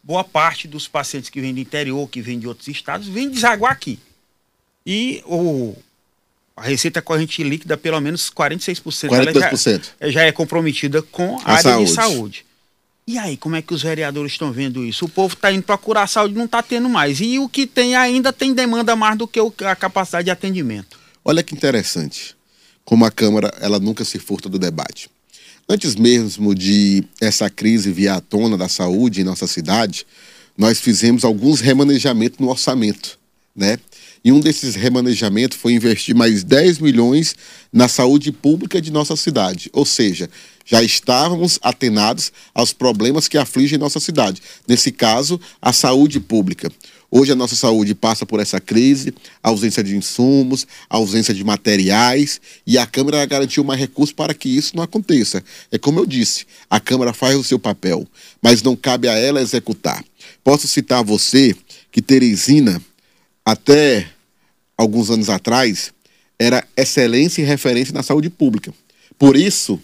boa 0.03 0.23
parte 0.23 0.69
dos 0.69 0.87
pacientes 0.87 1.31
que 1.31 1.41
vêm 1.41 1.55
do 1.55 1.61
interior, 1.61 2.09
que 2.09 2.21
vêm 2.21 2.39
de 2.39 2.47
outros 2.47 2.69
estados, 2.69 3.09
vêm 3.09 3.31
desaguar 3.31 3.73
aqui. 3.73 3.99
E 4.85 5.23
o 5.25 5.75
a 6.57 6.63
receita 6.63 7.03
corrente 7.03 7.43
líquida, 7.43 7.77
pelo 7.77 8.01
menos 8.01 8.31
46%, 8.31 9.09
42%. 9.09 9.83
Já, 10.01 10.09
já 10.09 10.23
é 10.23 10.33
comprometida 10.33 11.03
com 11.03 11.39
a, 11.45 11.53
a 11.53 11.53
área 11.57 11.63
saúde. 11.63 11.85
de 11.85 11.95
saúde. 11.95 12.47
E 13.07 13.19
aí, 13.19 13.37
como 13.37 13.55
é 13.55 13.61
que 13.61 13.75
os 13.75 13.83
vereadores 13.83 14.33
estão 14.33 14.51
vendo 14.51 14.85
isso? 14.85 15.05
O 15.05 15.09
povo 15.09 15.35
está 15.35 15.53
indo 15.53 15.63
procurar 15.63 16.07
saúde, 16.07 16.35
não 16.35 16.47
está 16.47 16.63
tendo 16.63 16.89
mais. 16.89 17.21
E 17.21 17.39
o 17.39 17.49
que 17.49 17.67
tem 17.67 17.95
ainda 17.95 18.33
tem 18.33 18.55
demanda 18.55 18.97
mais 18.97 19.19
do 19.19 19.29
que 19.29 19.39
a 19.65 19.77
capacidade 19.77 20.25
de 20.25 20.31
atendimento. 20.31 20.99
Olha 21.23 21.43
que 21.43 21.55
interessante. 21.55 22.35
Como 22.85 23.05
a 23.05 23.11
Câmara, 23.11 23.53
ela 23.61 23.79
nunca 23.79 24.05
se 24.05 24.19
furta 24.19 24.49
do 24.49 24.59
debate. 24.59 25.11
Antes 25.69 25.95
mesmo 25.95 26.55
de 26.55 27.05
essa 27.21 27.51
crise 27.51 27.91
vir 27.93 28.09
à 28.09 28.21
tona 28.21 28.57
da 28.57 28.69
saúde 28.69 29.21
em 29.21 29.25
nossa 29.25 29.47
cidade, 29.47 30.07
nós 30.57 30.81
fizemos 30.81 31.25
alguns 31.25 31.61
remanejamentos 31.61 32.39
no 32.39 32.49
orçamento, 32.49 33.19
né? 33.57 33.79
E 34.25 34.33
um 34.33 34.41
desses 34.41 34.75
remanejamentos 34.75 35.59
foi 35.59 35.75
investir 35.75 36.15
mais 36.15 36.43
10 36.43 36.79
milhões 36.79 37.37
na 37.71 37.89
saúde 37.89 38.33
pública 38.33 38.81
de 38.81 38.91
nossa 38.91 39.15
cidade. 39.17 39.69
Ou 39.71 39.85
seja, 39.85 40.31
já 40.65 40.83
estávamos 40.83 41.59
atenados 41.61 42.33
aos 42.55 42.73
problemas 42.73 43.29
que 43.29 43.37
afligem 43.37 43.79
nossa 43.79 44.01
cidade. 44.01 44.41
Nesse 44.67 44.91
caso, 44.91 45.39
a 45.61 45.75
saúde 45.75 46.21
pública. 46.21 46.73
Hoje 47.11 47.33
a 47.33 47.37
nossa 47.37 47.55
saúde 47.55 47.95
passa 47.95 48.25
por 48.25 48.41
essa 48.41 48.59
crise, 48.59 49.15
ausência 49.43 49.85
de 49.85 49.95
insumos, 49.95 50.67
ausência 50.89 51.35
de 51.35 51.45
materiais, 51.45 52.41
e 52.67 52.79
a 52.79 52.87
Câmara 52.87 53.25
garantiu 53.27 53.63
mais 53.63 53.79
recursos 53.79 54.13
para 54.13 54.33
que 54.33 54.49
isso 54.49 54.75
não 54.75 54.83
aconteça. 54.83 55.45
É 55.71 55.79
como 55.79 56.01
eu 56.01 56.07
disse, 56.07 56.47
a 56.69 56.81
Câmara 56.81 57.13
faz 57.13 57.37
o 57.37 57.45
seu 57.45 57.59
papel, 57.59 58.09
mas 58.43 58.63
não 58.63 58.75
cabe 58.75 59.07
a 59.07 59.13
ela 59.13 59.43
executar. 59.43 60.03
Posso 60.43 60.67
citar 60.67 61.05
você 61.05 61.55
que 61.93 62.01
Teresina, 62.01 62.83
até 63.45 64.14
alguns 64.77 65.11
anos 65.11 65.29
atrás, 65.29 65.93
era 66.39 66.67
excelência 66.77 67.43
e 67.43 67.45
referência 67.45 67.95
na 67.95 68.03
saúde 68.03 68.29
pública. 68.29 68.73
Por 69.19 69.37
isso 69.37 69.81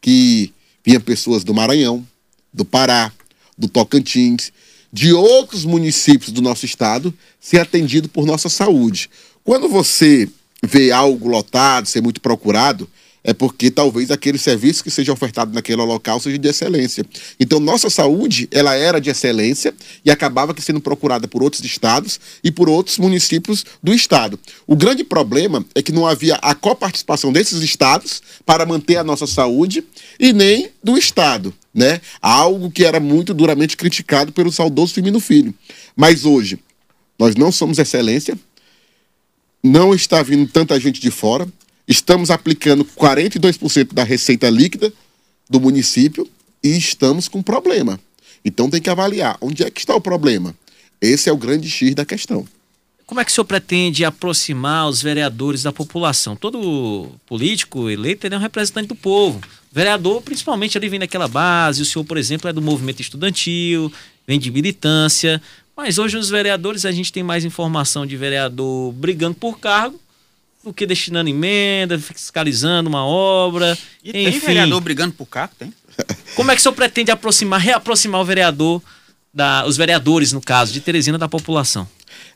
que 0.00 0.52
vinha 0.84 1.00
pessoas 1.00 1.44
do 1.44 1.54
Maranhão, 1.54 2.06
do 2.52 2.64
Pará, 2.64 3.12
do 3.56 3.68
Tocantins, 3.68 4.52
de 4.92 5.12
outros 5.12 5.64
municípios 5.64 6.32
do 6.32 6.42
nosso 6.42 6.66
estado 6.66 7.14
ser 7.40 7.60
atendido 7.60 8.08
por 8.08 8.26
nossa 8.26 8.48
saúde. 8.48 9.08
Quando 9.44 9.68
você 9.68 10.28
vê 10.62 10.90
algo 10.92 11.28
lotado, 11.28 11.86
ser 11.86 12.02
muito 12.02 12.20
procurado, 12.20 12.88
é 13.24 13.32
porque 13.32 13.70
talvez 13.70 14.10
aquele 14.10 14.38
serviço 14.38 14.82
que 14.82 14.90
seja 14.90 15.12
ofertado 15.12 15.52
naquele 15.52 15.80
local 15.82 16.18
seja 16.18 16.38
de 16.38 16.48
excelência. 16.48 17.04
Então, 17.38 17.60
nossa 17.60 17.88
saúde, 17.88 18.48
ela 18.50 18.74
era 18.74 19.00
de 19.00 19.10
excelência 19.10 19.74
e 20.04 20.10
acabava 20.10 20.54
sendo 20.60 20.80
procurada 20.80 21.28
por 21.28 21.42
outros 21.42 21.64
estados 21.64 22.18
e 22.42 22.50
por 22.50 22.68
outros 22.68 22.98
municípios 22.98 23.64
do 23.82 23.92
estado. 23.94 24.38
O 24.66 24.74
grande 24.74 25.04
problema 25.04 25.64
é 25.74 25.82
que 25.82 25.92
não 25.92 26.06
havia 26.06 26.34
a 26.36 26.54
coparticipação 26.54 27.32
desses 27.32 27.62
estados 27.62 28.22
para 28.44 28.66
manter 28.66 28.96
a 28.96 29.04
nossa 29.04 29.26
saúde 29.26 29.84
e 30.18 30.32
nem 30.32 30.70
do 30.82 30.98
estado, 30.98 31.54
né? 31.72 32.00
Algo 32.20 32.70
que 32.70 32.84
era 32.84 32.98
muito 32.98 33.32
duramente 33.32 33.76
criticado 33.76 34.32
pelo 34.32 34.50
saudoso 34.50 34.94
Firmino 34.94 35.20
Filho. 35.20 35.54
Mas 35.94 36.24
hoje, 36.24 36.58
nós 37.18 37.36
não 37.36 37.52
somos 37.52 37.78
excelência, 37.78 38.36
não 39.62 39.94
está 39.94 40.22
vindo 40.22 40.50
tanta 40.50 40.78
gente 40.80 41.00
de 41.00 41.10
fora, 41.10 41.46
estamos 41.86 42.30
aplicando 42.30 42.84
42% 42.84 43.92
da 43.92 44.04
receita 44.04 44.48
líquida 44.48 44.92
do 45.48 45.60
município 45.60 46.28
e 46.62 46.76
estamos 46.76 47.28
com 47.28 47.42
problema. 47.42 47.98
Então 48.44 48.70
tem 48.70 48.80
que 48.80 48.90
avaliar 48.90 49.36
onde 49.40 49.62
é 49.62 49.70
que 49.70 49.80
está 49.80 49.94
o 49.94 50.00
problema. 50.00 50.54
Esse 51.00 51.28
é 51.28 51.32
o 51.32 51.36
grande 51.36 51.68
X 51.68 51.94
da 51.94 52.04
questão. 52.04 52.46
Como 53.04 53.20
é 53.20 53.24
que 53.24 53.30
o 53.30 53.34
senhor 53.34 53.44
pretende 53.44 54.04
aproximar 54.04 54.88
os 54.88 55.02
vereadores 55.02 55.62
da 55.62 55.72
população? 55.72 56.34
Todo 56.34 57.10
político 57.26 57.90
eleito 57.90 58.26
é 58.26 58.36
um 58.36 58.40
representante 58.40 58.88
do 58.88 58.94
povo. 58.94 59.40
Vereador, 59.70 60.22
principalmente, 60.22 60.78
ali 60.78 60.88
vem 60.88 61.00
daquela 61.00 61.28
base. 61.28 61.82
O 61.82 61.84
senhor, 61.84 62.04
por 62.04 62.16
exemplo, 62.16 62.48
é 62.48 62.52
do 62.52 62.62
movimento 62.62 63.00
estudantil, 63.00 63.92
vem 64.26 64.38
de 64.38 64.50
militância. 64.50 65.42
Mas 65.76 65.98
hoje, 65.98 66.16
os 66.16 66.30
vereadores, 66.30 66.86
a 66.86 66.92
gente 66.92 67.12
tem 67.12 67.22
mais 67.22 67.44
informação 67.44 68.06
de 68.06 68.16
vereador 68.16 68.92
brigando 68.92 69.34
por 69.34 69.58
cargo 69.58 70.00
do 70.64 70.72
que 70.72 70.86
destinando 70.86 71.28
emenda, 71.28 71.98
fiscalizando 71.98 72.88
uma 72.88 73.04
obra. 73.04 73.76
E 74.02 74.10
enfim. 74.10 74.30
tem 74.30 74.40
vereador 74.40 74.80
brigando 74.80 75.14
por 75.14 75.26
cargo? 75.26 75.54
Tem. 75.58 75.72
Como 76.36 76.50
é 76.50 76.54
que 76.54 76.60
o 76.60 76.62
senhor 76.62 76.74
pretende 76.74 77.10
aproximar, 77.10 77.60
reaproximar 77.60 78.20
o 78.20 78.24
vereador, 78.24 78.82
da, 79.32 79.66
os 79.66 79.76
vereadores, 79.76 80.32
no 80.32 80.40
caso, 80.40 80.72
de 80.72 80.80
Teresina 80.80 81.18
da 81.18 81.28
população? 81.28 81.88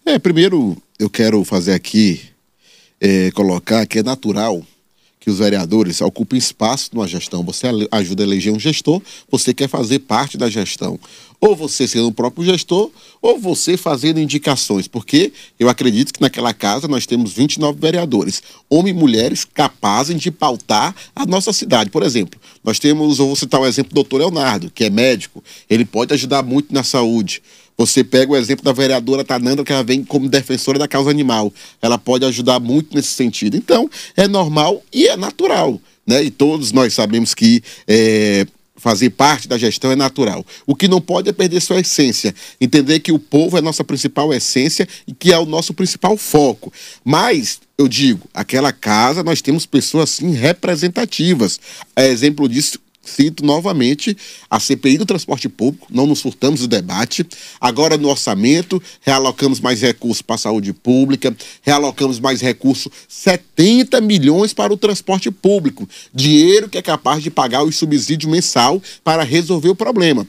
É, 0.04 0.18
primeiro 0.18 0.80
eu 0.98 1.10
quero 1.10 1.44
fazer 1.44 1.72
aqui, 1.72 2.22
é, 3.00 3.30
colocar 3.32 3.86
que 3.86 3.98
é 3.98 4.02
natural 4.02 4.64
que 5.26 5.30
os 5.30 5.40
vereadores 5.40 6.00
ocupem 6.00 6.38
espaço 6.38 6.90
numa 6.92 7.08
gestão. 7.08 7.42
Você 7.42 7.66
ajuda 7.90 8.22
a 8.22 8.26
eleger 8.26 8.52
um 8.52 8.60
gestor, 8.60 9.02
você 9.28 9.52
quer 9.52 9.68
fazer 9.68 9.98
parte 9.98 10.38
da 10.38 10.48
gestão. 10.48 11.00
Ou 11.40 11.54
você 11.54 11.86
sendo 11.86 12.08
o 12.08 12.12
próprio 12.12 12.44
gestor, 12.44 12.90
ou 13.20 13.38
você 13.38 13.76
fazendo 13.76 14.20
indicações. 14.20 14.88
Porque 14.88 15.32
eu 15.58 15.68
acredito 15.68 16.12
que 16.12 16.20
naquela 16.20 16.54
casa 16.54 16.88
nós 16.88 17.06
temos 17.06 17.32
29 17.32 17.78
vereadores, 17.78 18.42
homens 18.68 18.96
e 18.96 18.98
mulheres 18.98 19.44
capazes 19.44 20.20
de 20.20 20.30
pautar 20.30 20.94
a 21.14 21.26
nossa 21.26 21.52
cidade. 21.52 21.90
Por 21.90 22.02
exemplo, 22.02 22.40
nós 22.64 22.78
temos, 22.78 23.18
eu 23.18 23.26
vou 23.26 23.36
citar 23.36 23.60
o 23.60 23.66
exemplo 23.66 23.90
do 23.90 23.96
doutor 23.96 24.18
Leonardo, 24.18 24.70
que 24.70 24.84
é 24.84 24.90
médico, 24.90 25.42
ele 25.68 25.84
pode 25.84 26.12
ajudar 26.14 26.42
muito 26.42 26.72
na 26.72 26.82
saúde. 26.82 27.42
Você 27.76 28.02
pega 28.02 28.32
o 28.32 28.36
exemplo 28.36 28.64
da 28.64 28.72
vereadora 28.72 29.22
Tanandra, 29.22 29.64
que 29.64 29.72
ela 29.72 29.84
vem 29.84 30.02
como 30.02 30.28
defensora 30.28 30.78
da 30.78 30.88
causa 30.88 31.10
animal. 31.10 31.52
Ela 31.82 31.98
pode 31.98 32.24
ajudar 32.24 32.58
muito 32.58 32.94
nesse 32.94 33.10
sentido. 33.10 33.56
Então, 33.56 33.90
é 34.16 34.26
normal 34.26 34.82
e 34.92 35.06
é 35.06 35.16
natural. 35.16 35.78
Né? 36.06 36.24
E 36.24 36.30
todos 36.30 36.72
nós 36.72 36.94
sabemos 36.94 37.34
que 37.34 37.62
é, 37.86 38.46
fazer 38.86 39.10
parte 39.10 39.48
da 39.48 39.58
gestão 39.58 39.90
é 39.90 39.96
natural. 39.96 40.46
O 40.64 40.72
que 40.72 40.86
não 40.86 41.00
pode 41.00 41.28
é 41.28 41.32
perder 41.32 41.60
sua 41.60 41.80
essência. 41.80 42.32
Entender 42.60 43.00
que 43.00 43.10
o 43.10 43.18
povo 43.18 43.58
é 43.58 43.60
nossa 43.60 43.82
principal 43.82 44.32
essência 44.32 44.86
e 45.08 45.12
que 45.12 45.32
é 45.32 45.38
o 45.40 45.44
nosso 45.44 45.74
principal 45.74 46.16
foco. 46.16 46.72
Mas, 47.04 47.58
eu 47.76 47.88
digo, 47.88 48.28
aquela 48.32 48.70
casa 48.70 49.24
nós 49.24 49.42
temos 49.42 49.66
pessoas 49.66 50.12
assim 50.12 50.34
representativas. 50.34 51.58
É 51.96 52.06
exemplo 52.06 52.48
disso 52.48 52.78
cito 53.06 53.44
novamente 53.44 54.16
a 54.50 54.60
CPI 54.60 54.98
do 54.98 55.06
transporte 55.06 55.48
público, 55.48 55.86
não 55.90 56.06
nos 56.06 56.20
furtamos 56.20 56.60
do 56.60 56.68
debate. 56.68 57.26
Agora, 57.60 57.96
no 57.96 58.08
orçamento, 58.08 58.82
realocamos 59.00 59.60
mais 59.60 59.80
recursos 59.80 60.22
para 60.22 60.34
a 60.36 60.38
saúde 60.38 60.72
pública, 60.72 61.34
realocamos 61.62 62.18
mais 62.20 62.40
recursos, 62.40 62.90
70 63.08 64.00
milhões 64.00 64.52
para 64.52 64.72
o 64.72 64.76
transporte 64.76 65.30
público. 65.30 65.88
Dinheiro 66.14 66.68
que 66.68 66.78
é 66.78 66.82
capaz 66.82 67.22
de 67.22 67.30
pagar 67.30 67.62
o 67.62 67.72
subsídio 67.72 68.28
mensal 68.28 68.82
para 69.02 69.22
resolver 69.22 69.68
o 69.68 69.74
problema. 69.74 70.26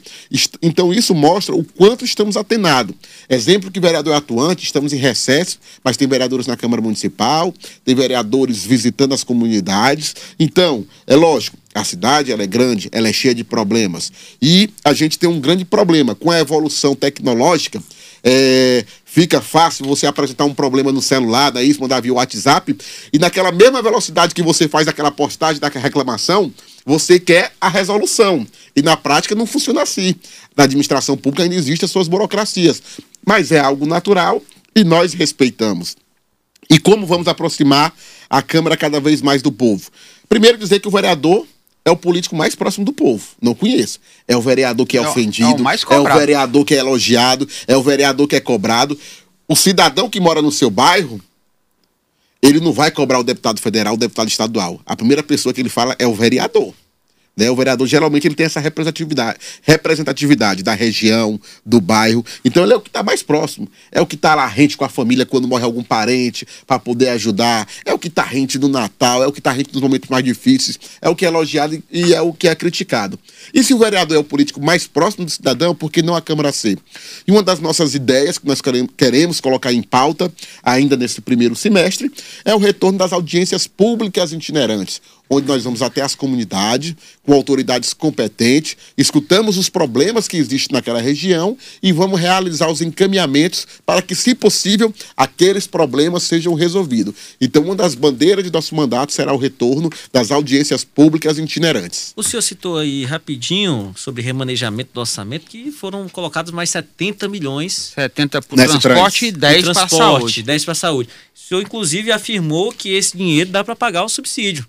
Então, 0.62 0.92
isso 0.92 1.14
mostra 1.14 1.54
o 1.54 1.64
quanto 1.64 2.04
estamos 2.04 2.36
atenados. 2.36 2.94
Exemplo 3.28 3.70
que 3.70 3.80
vereador 3.80 4.14
é 4.14 4.16
atuante, 4.16 4.64
estamos 4.64 4.92
em 4.92 4.96
recesso, 4.96 5.58
mas 5.82 5.96
tem 5.96 6.08
vereadores 6.08 6.46
na 6.46 6.56
Câmara 6.56 6.82
Municipal, 6.82 7.52
tem 7.84 7.94
vereadores 7.94 8.64
visitando 8.64 9.14
as 9.14 9.24
comunidades. 9.24 10.14
Então, 10.38 10.86
é 11.06 11.16
lógico, 11.16 11.56
a 11.78 11.84
cidade 11.84 12.32
ela 12.32 12.42
é 12.42 12.46
grande, 12.46 12.88
ela 12.92 13.08
é 13.08 13.12
cheia 13.12 13.34
de 13.34 13.44
problemas. 13.44 14.12
E 14.40 14.70
a 14.84 14.92
gente 14.92 15.18
tem 15.18 15.28
um 15.28 15.40
grande 15.40 15.64
problema 15.64 16.14
com 16.14 16.30
a 16.30 16.38
evolução 16.38 16.94
tecnológica. 16.94 17.82
É, 18.22 18.84
fica 19.04 19.40
fácil 19.40 19.86
você 19.86 20.06
apresentar 20.06 20.44
um 20.44 20.54
problema 20.54 20.92
no 20.92 21.00
celular, 21.00 21.50
daí 21.50 21.74
mandar 21.78 22.00
via 22.00 22.12
WhatsApp, 22.12 22.76
e 23.12 23.18
naquela 23.18 23.52
mesma 23.52 23.80
velocidade 23.80 24.34
que 24.34 24.42
você 24.42 24.68
faz 24.68 24.88
aquela 24.88 25.10
postagem, 25.10 25.60
daquela 25.60 25.82
reclamação, 25.82 26.52
você 26.84 27.20
quer 27.20 27.52
a 27.60 27.68
resolução. 27.68 28.46
E 28.74 28.82
na 28.82 28.96
prática 28.96 29.34
não 29.34 29.46
funciona 29.46 29.82
assim. 29.82 30.14
Na 30.56 30.64
administração 30.64 31.16
pública 31.16 31.42
ainda 31.42 31.54
existem 31.54 31.86
as 31.86 31.90
suas 31.90 32.08
burocracias. 32.08 32.82
Mas 33.26 33.52
é 33.52 33.58
algo 33.58 33.86
natural 33.86 34.42
e 34.74 34.82
nós 34.82 35.12
respeitamos. 35.12 35.96
E 36.70 36.78
como 36.78 37.06
vamos 37.06 37.28
aproximar 37.28 37.94
a 38.28 38.42
Câmara 38.42 38.76
cada 38.76 39.00
vez 39.00 39.22
mais 39.22 39.42
do 39.42 39.50
povo? 39.50 39.90
Primeiro 40.28 40.58
dizer 40.58 40.80
que 40.80 40.88
o 40.88 40.90
vereador 40.90 41.46
é 41.88 41.92
o 41.92 41.96
político 41.96 42.36
mais 42.36 42.54
próximo 42.54 42.84
do 42.84 42.92
povo. 42.92 43.24
Não 43.40 43.54
conheço. 43.54 43.98
É 44.26 44.36
o 44.36 44.40
vereador 44.40 44.86
que 44.86 44.96
é, 44.96 45.02
é 45.02 45.08
ofendido, 45.08 45.62
é 45.66 45.94
o, 45.94 45.94
é 45.94 46.00
o 46.00 46.18
vereador 46.18 46.64
que 46.64 46.74
é 46.74 46.78
elogiado, 46.78 47.48
é 47.66 47.76
o 47.76 47.82
vereador 47.82 48.28
que 48.28 48.36
é 48.36 48.40
cobrado. 48.40 48.98
O 49.48 49.56
cidadão 49.56 50.08
que 50.10 50.20
mora 50.20 50.42
no 50.42 50.52
seu 50.52 50.70
bairro, 50.70 51.20
ele 52.42 52.60
não 52.60 52.72
vai 52.72 52.90
cobrar 52.90 53.18
o 53.18 53.24
deputado 53.24 53.60
federal, 53.60 53.94
o 53.94 53.98
deputado 53.98 54.28
estadual. 54.28 54.80
A 54.84 54.94
primeira 54.94 55.22
pessoa 55.22 55.52
que 55.52 55.60
ele 55.60 55.68
fala 55.68 55.96
é 55.98 56.06
o 56.06 56.14
vereador. 56.14 56.74
Né? 57.38 57.48
O 57.48 57.54
vereador 57.54 57.86
geralmente 57.86 58.26
ele 58.26 58.34
tem 58.34 58.46
essa 58.46 58.58
representatividade, 58.58 59.38
representatividade 59.62 60.64
da 60.64 60.74
região, 60.74 61.40
do 61.64 61.80
bairro. 61.80 62.24
Então 62.44 62.64
ele 62.64 62.72
é 62.72 62.76
o 62.76 62.80
que 62.80 62.88
está 62.88 63.00
mais 63.00 63.22
próximo. 63.22 63.68
É 63.92 64.00
o 64.00 64.06
que 64.06 64.16
está 64.16 64.34
lá 64.34 64.44
rente 64.44 64.76
com 64.76 64.84
a 64.84 64.88
família 64.88 65.24
quando 65.24 65.46
morre 65.46 65.62
algum 65.62 65.84
parente 65.84 66.44
para 66.66 66.80
poder 66.80 67.10
ajudar. 67.10 67.68
É 67.84 67.94
o 67.94 67.98
que 67.98 68.08
está 68.08 68.24
rente 68.24 68.58
no 68.58 68.66
Natal, 68.66 69.22
é 69.22 69.26
o 69.28 69.32
que 69.32 69.38
está 69.38 69.52
rente 69.52 69.72
nos 69.72 69.80
momentos 69.80 70.10
mais 70.10 70.24
difíceis. 70.24 70.80
É 71.00 71.08
o 71.08 71.14
que 71.14 71.24
é 71.24 71.28
elogiado 71.28 71.80
e 71.92 72.12
é 72.12 72.20
o 72.20 72.32
que 72.32 72.48
é 72.48 72.54
criticado. 72.56 73.16
E 73.52 73.62
se 73.62 73.74
o 73.74 73.78
vereador 73.78 74.16
é 74.16 74.20
o 74.20 74.24
político 74.24 74.60
mais 74.60 74.86
próximo 74.86 75.24
do 75.24 75.30
cidadão, 75.30 75.74
por 75.74 75.90
que 75.90 76.02
não 76.02 76.14
a 76.14 76.20
Câmara 76.20 76.52
C? 76.52 76.76
E 77.26 77.30
uma 77.30 77.42
das 77.42 77.60
nossas 77.60 77.94
ideias 77.94 78.38
que 78.38 78.46
nós 78.46 78.60
queremos 78.96 79.40
colocar 79.40 79.72
em 79.72 79.82
pauta 79.82 80.32
ainda 80.62 80.96
nesse 80.96 81.20
primeiro 81.20 81.54
semestre 81.54 82.10
é 82.44 82.54
o 82.54 82.58
retorno 82.58 82.98
das 82.98 83.12
audiências 83.12 83.66
públicas 83.66 84.32
itinerantes 84.32 85.00
onde 85.28 85.46
nós 85.46 85.64
vamos 85.64 85.82
até 85.82 86.00
as 86.00 86.14
comunidades, 86.14 86.94
com 87.22 87.32
autoridades 87.34 87.92
competentes, 87.92 88.76
escutamos 88.96 89.58
os 89.58 89.68
problemas 89.68 90.26
que 90.26 90.36
existem 90.36 90.74
naquela 90.74 91.00
região 91.00 91.56
e 91.82 91.92
vamos 91.92 92.18
realizar 92.18 92.70
os 92.70 92.80
encaminhamentos 92.80 93.66
para 93.84 94.00
que, 94.00 94.14
se 94.14 94.34
possível, 94.34 94.92
aqueles 95.16 95.66
problemas 95.66 96.22
sejam 96.22 96.54
resolvidos. 96.54 97.14
Então, 97.40 97.62
uma 97.62 97.74
das 97.74 97.94
bandeiras 97.94 98.44
de 98.44 98.50
nosso 98.50 98.74
mandato 98.74 99.12
será 99.12 99.32
o 99.34 99.38
retorno 99.38 99.90
das 100.12 100.30
audiências 100.30 100.84
públicas 100.84 101.38
itinerantes. 101.38 102.12
O 102.16 102.22
senhor 102.22 102.42
citou 102.42 102.78
aí 102.78 103.04
rapidinho 103.04 103.37
sobre 103.96 104.22
remanejamento 104.22 104.90
do 104.92 105.00
orçamento, 105.00 105.46
que 105.46 105.70
foram 105.70 106.08
colocados 106.08 106.52
mais 106.52 106.70
70 106.70 107.28
milhões. 107.28 107.92
70 107.94 108.42
para 108.42 108.54
o 108.54 108.56
transporte 108.56 109.26
e 109.26 109.32
10 109.32 109.62
para 109.64 109.82
a 109.82 109.88
saúde. 109.88 110.42
10 110.42 110.64
para 110.64 110.72
a 110.72 110.74
saúde. 110.74 111.08
O 111.34 111.38
senhor, 111.38 111.62
inclusive, 111.62 112.12
afirmou 112.12 112.72
que 112.72 112.90
esse 112.90 113.16
dinheiro 113.16 113.50
dá 113.50 113.62
para 113.62 113.76
pagar 113.76 114.04
o 114.04 114.08
subsídio. 114.08 114.66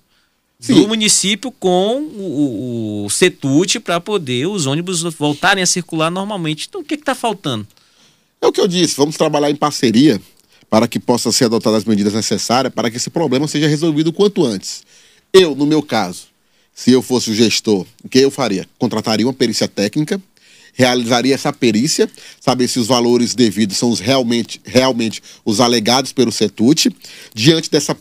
Sim. 0.59 0.73
do 0.73 0.87
município 0.89 1.51
com 1.53 2.01
o, 2.01 3.03
o, 3.03 3.05
o 3.05 3.09
CETUT 3.09 3.79
para 3.79 4.01
poder 4.01 4.45
os 4.45 4.65
ônibus 4.65 5.01
voltarem 5.03 5.63
a 5.63 5.65
circular 5.65 6.11
normalmente. 6.11 6.67
Então, 6.67 6.81
o 6.81 6.83
que 6.83 6.95
está 6.95 7.15
faltando? 7.15 7.65
É 8.41 8.47
o 8.47 8.51
que 8.51 8.59
eu 8.59 8.67
disse, 8.67 8.97
vamos 8.97 9.15
trabalhar 9.15 9.49
em 9.49 9.55
parceria 9.55 10.21
para 10.69 10.87
que 10.87 10.99
possam 10.99 11.31
ser 11.31 11.45
adotadas 11.45 11.79
as 11.79 11.85
medidas 11.85 12.13
necessárias 12.13 12.73
para 12.73 12.91
que 12.91 12.97
esse 12.97 13.09
problema 13.09 13.47
seja 13.47 13.67
resolvido 13.67 14.07
o 14.07 14.13
quanto 14.13 14.45
antes. 14.45 14.83
Eu, 15.31 15.55
no 15.55 15.65
meu 15.65 15.81
caso, 15.81 16.27
se 16.79 16.91
eu 16.91 17.01
fosse 17.01 17.29
o 17.29 17.35
gestor, 17.35 17.85
o 18.01 18.07
que 18.07 18.19
eu 18.19 18.31
faria? 18.31 18.65
Contrataria 18.77 19.25
uma 19.25 19.33
perícia 19.33 19.67
técnica 19.67 20.21
realizaria 20.71 21.35
essa 21.35 21.51
perícia, 21.51 22.09
saber 22.39 22.69
se 22.69 22.79
os 22.79 22.87
valores 22.87 23.35
devidos 23.35 23.75
são 23.75 23.89
os 23.89 23.99
realmente, 23.99 24.61
realmente 24.63 25.21
os 25.43 25.59
alegados 25.59 26.13
pelo 26.13 26.31
CETUT. 26.31 26.89
Diante 27.33 27.69
dessa, 27.69 27.93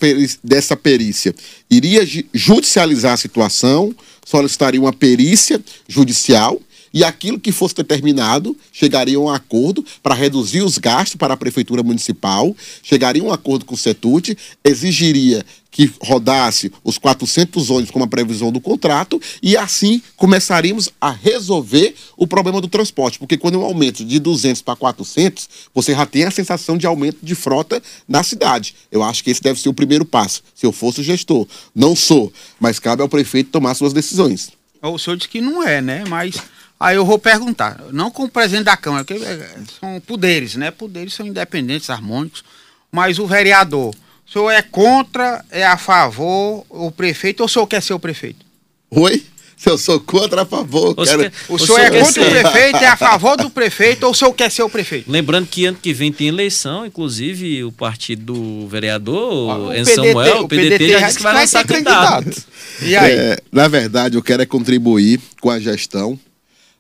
dessa 0.44 0.76
perícia, 0.76 1.34
iria 1.68 2.06
judicializar 2.32 3.14
a 3.14 3.16
situação, 3.16 3.92
solicitaria 4.24 4.80
uma 4.80 4.92
perícia 4.92 5.60
judicial 5.88 6.60
e 6.92 7.04
aquilo 7.04 7.38
que 7.38 7.52
fosse 7.52 7.74
determinado 7.74 8.56
chegaria 8.72 9.16
a 9.16 9.20
um 9.20 9.30
acordo 9.30 9.84
para 10.02 10.14
reduzir 10.14 10.62
os 10.62 10.78
gastos 10.78 11.16
para 11.16 11.34
a 11.34 11.36
prefeitura 11.36 11.82
municipal, 11.82 12.54
chegaria 12.82 13.22
a 13.22 13.26
um 13.26 13.32
acordo 13.32 13.64
com 13.64 13.74
o 13.74 13.78
Setut, 13.78 14.36
exigiria 14.64 15.44
que 15.70 15.92
rodasse 16.00 16.72
os 16.82 16.98
400 16.98 17.70
ônibus 17.70 17.90
como 17.90 18.04
a 18.04 18.08
previsão 18.08 18.50
do 18.50 18.60
contrato 18.60 19.20
e 19.42 19.56
assim 19.56 20.02
começaríamos 20.16 20.90
a 21.00 21.10
resolver 21.10 21.94
o 22.16 22.26
problema 22.26 22.60
do 22.60 22.68
transporte, 22.68 23.18
porque 23.18 23.36
quando 23.36 23.60
um 23.60 23.64
aumento 23.64 24.04
de 24.04 24.18
200 24.18 24.62
para 24.62 24.74
400, 24.74 25.48
você 25.74 25.94
já 25.94 26.06
tem 26.06 26.24
a 26.24 26.30
sensação 26.30 26.76
de 26.76 26.86
aumento 26.86 27.18
de 27.22 27.34
frota 27.34 27.82
na 28.08 28.22
cidade. 28.22 28.74
Eu 28.90 29.02
acho 29.02 29.22
que 29.22 29.30
esse 29.30 29.42
deve 29.42 29.60
ser 29.60 29.68
o 29.68 29.74
primeiro 29.74 30.04
passo, 30.04 30.42
se 30.54 30.66
eu 30.66 30.72
fosse 30.72 31.00
o 31.00 31.04
gestor. 31.04 31.46
Não 31.74 31.94
sou, 31.94 32.32
mas 32.58 32.78
cabe 32.78 33.02
ao 33.02 33.08
prefeito 33.08 33.50
tomar 33.50 33.74
suas 33.74 33.92
decisões. 33.92 34.50
O 34.82 34.98
senhor 34.98 35.16
disse 35.16 35.28
que 35.28 35.40
não 35.40 35.62
é, 35.62 35.80
né? 35.80 36.04
Mas 36.08 36.36
aí 36.78 36.96
eu 36.96 37.04
vou 37.04 37.18
perguntar, 37.18 37.80
não 37.92 38.10
como 38.10 38.28
presidente 38.28 38.64
da 38.64 38.76
Câmara, 38.76 39.04
porque 39.04 39.22
é, 39.22 39.56
são 39.80 40.00
poderes, 40.00 40.54
né? 40.54 40.70
Poderes 40.70 41.14
são 41.14 41.26
independentes, 41.26 41.90
harmônicos, 41.90 42.44
mas 42.90 43.18
o 43.18 43.26
vereador 43.26 43.94
o 44.28 44.30
senhor 44.30 44.50
é 44.50 44.60
contra, 44.60 45.42
é 45.50 45.64
a 45.64 45.78
favor, 45.78 46.62
o 46.68 46.90
prefeito, 46.90 47.40
ou 47.40 47.46
o 47.46 47.48
senhor 47.48 47.66
quer 47.66 47.82
ser 47.82 47.94
o 47.94 47.98
prefeito? 47.98 48.44
Oi? 48.90 49.24
Se 49.56 49.70
eu 49.70 49.78
sou 49.78 49.98
contra, 49.98 50.42
a 50.42 50.44
favor. 50.46 50.90
O, 50.90 51.02
quero... 51.02 51.32
o, 51.48 51.54
o 51.54 51.58
senhor, 51.58 51.80
é 51.80 51.90
contra 51.90 52.12
ser... 52.12 52.20
o 52.20 52.30
prefeito, 52.30 52.76
é 52.76 52.86
a 52.86 52.96
favor 52.96 53.38
do 53.38 53.48
prefeito, 53.48 54.04
ou 54.04 54.12
o 54.12 54.14
senhor 54.14 54.32
quer 54.34 54.50
ser 54.50 54.62
o 54.62 54.68
prefeito? 54.68 55.10
Lembrando 55.10 55.46
que 55.46 55.64
ano 55.64 55.78
que 55.80 55.94
vem 55.94 56.12
tem 56.12 56.28
eleição, 56.28 56.84
inclusive 56.84 57.64
o 57.64 57.72
partido 57.72 58.34
do 58.34 58.68
vereador, 58.68 59.70
o 59.70 59.84
Samuel, 59.86 60.42
o 60.42 60.48
PDT, 60.48 60.76
PDT 60.76 60.92
já 60.92 61.06
disse 61.06 61.16
que 61.16 61.22
vai 61.22 61.34
lançar 61.34 61.66
candidato. 61.66 62.24
candidato. 62.24 62.46
E 62.82 62.96
aí? 62.96 63.12
É, 63.12 63.38
na 63.50 63.66
verdade, 63.66 64.16
eu 64.16 64.22
quero 64.22 64.42
é 64.42 64.46
contribuir 64.46 65.18
com 65.40 65.50
a 65.50 65.58
gestão 65.58 66.20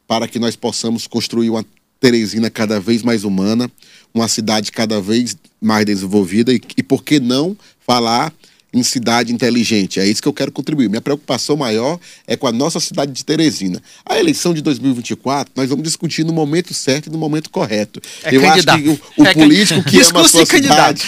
para 0.08 0.26
que 0.26 0.40
nós 0.40 0.56
possamos 0.56 1.06
construir 1.06 1.50
uma 1.50 1.64
Teresina 2.00 2.48
cada 2.48 2.78
vez 2.78 3.02
mais 3.02 3.24
humana, 3.24 3.70
uma 4.14 4.28
cidade 4.28 4.70
cada 4.70 5.00
vez 5.00 5.36
mais 5.60 5.84
desenvolvida 5.84 6.52
e, 6.52 6.60
e 6.76 6.82
por 6.82 7.02
que 7.02 7.18
não 7.18 7.56
falar 7.80 8.32
em 8.72 8.82
cidade 8.82 9.32
inteligente. 9.32 9.98
É 9.98 10.06
isso 10.06 10.20
que 10.20 10.28
eu 10.28 10.32
quero 10.32 10.52
contribuir. 10.52 10.88
Minha 10.88 11.00
preocupação 11.00 11.56
maior 11.56 11.98
é 12.26 12.36
com 12.36 12.46
a 12.46 12.52
nossa 12.52 12.78
cidade 12.78 13.12
de 13.12 13.24
Teresina. 13.24 13.82
A 14.04 14.18
eleição 14.18 14.52
de 14.52 14.60
2024, 14.60 15.52
nós 15.56 15.70
vamos 15.70 15.84
discutir 15.84 16.24
no 16.24 16.32
momento 16.32 16.74
certo 16.74 17.06
e 17.06 17.10
no 17.10 17.16
momento 17.16 17.48
correto. 17.48 18.00
É 18.22 18.34
eu 18.34 18.42
candidato. 18.42 18.76
acho 18.76 18.84
que 18.84 18.88
o, 18.90 19.22
o 19.22 19.26
é 19.26 19.32
político 19.32 19.82
que 19.82 20.00
ama 20.02 20.20
a 20.20 20.28
sua 20.28 20.44
cidade, 20.44 21.02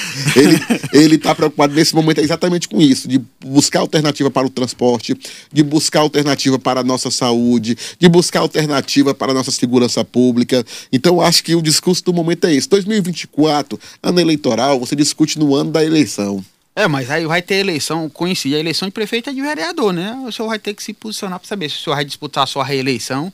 ele 0.92 1.16
está 1.16 1.34
preocupado 1.34 1.74
nesse 1.74 1.94
momento 1.94 2.18
exatamente 2.18 2.66
com 2.66 2.80
isso, 2.80 3.06
de 3.06 3.20
buscar 3.44 3.80
alternativa 3.80 4.30
para 4.30 4.46
o 4.46 4.50
transporte, 4.50 5.14
de 5.52 5.62
buscar 5.62 6.00
alternativa 6.00 6.58
para 6.58 6.80
a 6.80 6.84
nossa 6.84 7.10
saúde, 7.10 7.76
de 7.98 8.08
buscar 8.08 8.40
alternativa 8.40 9.14
para 9.14 9.32
a 9.32 9.34
nossa 9.34 9.50
segurança 9.50 10.02
pública. 10.02 10.64
Então, 10.90 11.16
eu 11.16 11.20
acho 11.20 11.44
que 11.44 11.54
o 11.54 11.60
discurso 11.60 12.02
do 12.04 12.12
momento 12.14 12.46
é 12.46 12.54
esse. 12.54 12.68
2024, 12.68 13.78
ano 14.02 14.20
eleitoral, 14.20 14.80
você 14.80 14.96
discute 14.96 15.38
no 15.38 15.54
ano 15.54 15.70
da 15.70 15.84
eleição. 15.84 16.42
É, 16.74 16.86
mas 16.86 17.10
aí 17.10 17.26
vai 17.26 17.42
ter 17.42 17.56
eleição, 17.56 18.08
coincide, 18.08 18.54
a 18.54 18.58
eleição 18.58 18.86
de 18.88 18.92
prefeito 18.92 19.28
é 19.28 19.32
de 19.32 19.40
vereador, 19.40 19.92
né? 19.92 20.14
O 20.26 20.32
senhor 20.32 20.48
vai 20.48 20.58
ter 20.58 20.72
que 20.72 20.82
se 20.82 20.92
posicionar 20.92 21.38
para 21.38 21.48
saber 21.48 21.68
se 21.68 21.76
o 21.76 21.80
senhor 21.80 21.96
vai 21.96 22.04
disputar 22.04 22.44
a 22.44 22.46
sua 22.46 22.64
reeleição 22.64 23.32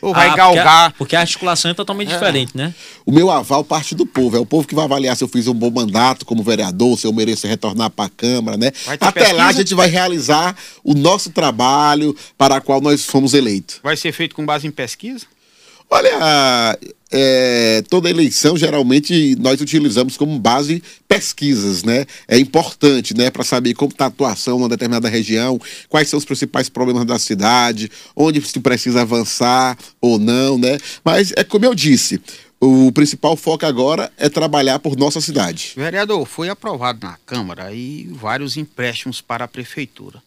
ou 0.00 0.14
vai 0.14 0.28
ah, 0.28 0.36
galgar. 0.36 0.64
Porque 0.64 0.68
a, 0.68 0.98
porque 0.98 1.16
a, 1.16 1.20
articulação 1.20 1.70
é 1.70 1.74
totalmente 1.74 2.10
é. 2.10 2.14
diferente, 2.14 2.56
né? 2.56 2.74
O 3.04 3.12
meu 3.12 3.30
aval 3.30 3.64
parte 3.64 3.94
do 3.94 4.06
povo. 4.06 4.36
É 4.36 4.40
o 4.40 4.46
povo 4.46 4.66
que 4.66 4.74
vai 4.74 4.84
avaliar 4.84 5.16
se 5.16 5.24
eu 5.24 5.28
fiz 5.28 5.46
um 5.46 5.54
bom 5.54 5.70
mandato 5.70 6.24
como 6.24 6.42
vereador, 6.42 6.98
se 6.98 7.06
eu 7.06 7.12
mereço 7.12 7.46
retornar 7.46 7.90
para 7.90 8.06
a 8.06 8.08
Câmara, 8.08 8.56
né? 8.56 8.72
Até 8.86 9.12
pesquisa? 9.12 9.36
lá 9.36 9.48
a 9.48 9.52
gente 9.52 9.74
vai 9.74 9.88
realizar 9.88 10.56
o 10.82 10.94
nosso 10.94 11.30
trabalho 11.30 12.16
para 12.36 12.56
o 12.56 12.62
qual 12.62 12.80
nós 12.80 13.04
fomos 13.04 13.34
eleitos. 13.34 13.80
Vai 13.82 13.96
ser 13.96 14.12
feito 14.12 14.34
com 14.34 14.44
base 14.46 14.66
em 14.66 14.70
pesquisa? 14.70 15.26
Olha, 15.90 16.78
é, 17.10 17.82
toda 17.88 18.10
eleição 18.10 18.56
geralmente 18.56 19.34
nós 19.40 19.60
utilizamos 19.60 20.16
como 20.16 20.38
base 20.38 20.82
pesquisas, 21.06 21.82
né? 21.82 22.04
É 22.26 22.38
importante, 22.38 23.16
né, 23.16 23.30
para 23.30 23.42
saber 23.44 23.74
como 23.74 23.92
está 23.92 24.04
a 24.04 24.08
atuação 24.08 24.58
numa 24.58 24.68
determinada 24.68 25.08
região, 25.08 25.58
quais 25.88 26.08
são 26.08 26.18
os 26.18 26.24
principais 26.24 26.68
problemas 26.68 27.06
da 27.06 27.18
cidade, 27.18 27.90
onde 28.14 28.40
se 28.42 28.60
precisa 28.60 29.02
avançar 29.02 29.78
ou 30.00 30.18
não, 30.18 30.58
né? 30.58 30.78
Mas 31.02 31.32
é 31.34 31.42
como 31.42 31.64
eu 31.64 31.74
disse, 31.74 32.20
o 32.60 32.92
principal 32.92 33.36
foco 33.36 33.64
agora 33.64 34.12
é 34.18 34.28
trabalhar 34.28 34.78
por 34.80 34.96
nossa 34.96 35.20
cidade. 35.20 35.72
Vereador, 35.76 36.26
foi 36.26 36.50
aprovado 36.50 37.06
na 37.06 37.16
Câmara 37.24 37.64
aí 37.64 38.06
vários 38.10 38.56
empréstimos 38.56 39.20
para 39.20 39.44
a 39.44 39.48
prefeitura. 39.48 40.22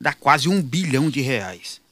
Dá 0.00 0.12
quase 0.12 0.48
um 0.48 0.62
bilhão 0.62 1.10
de 1.10 1.20
reais. 1.20 1.83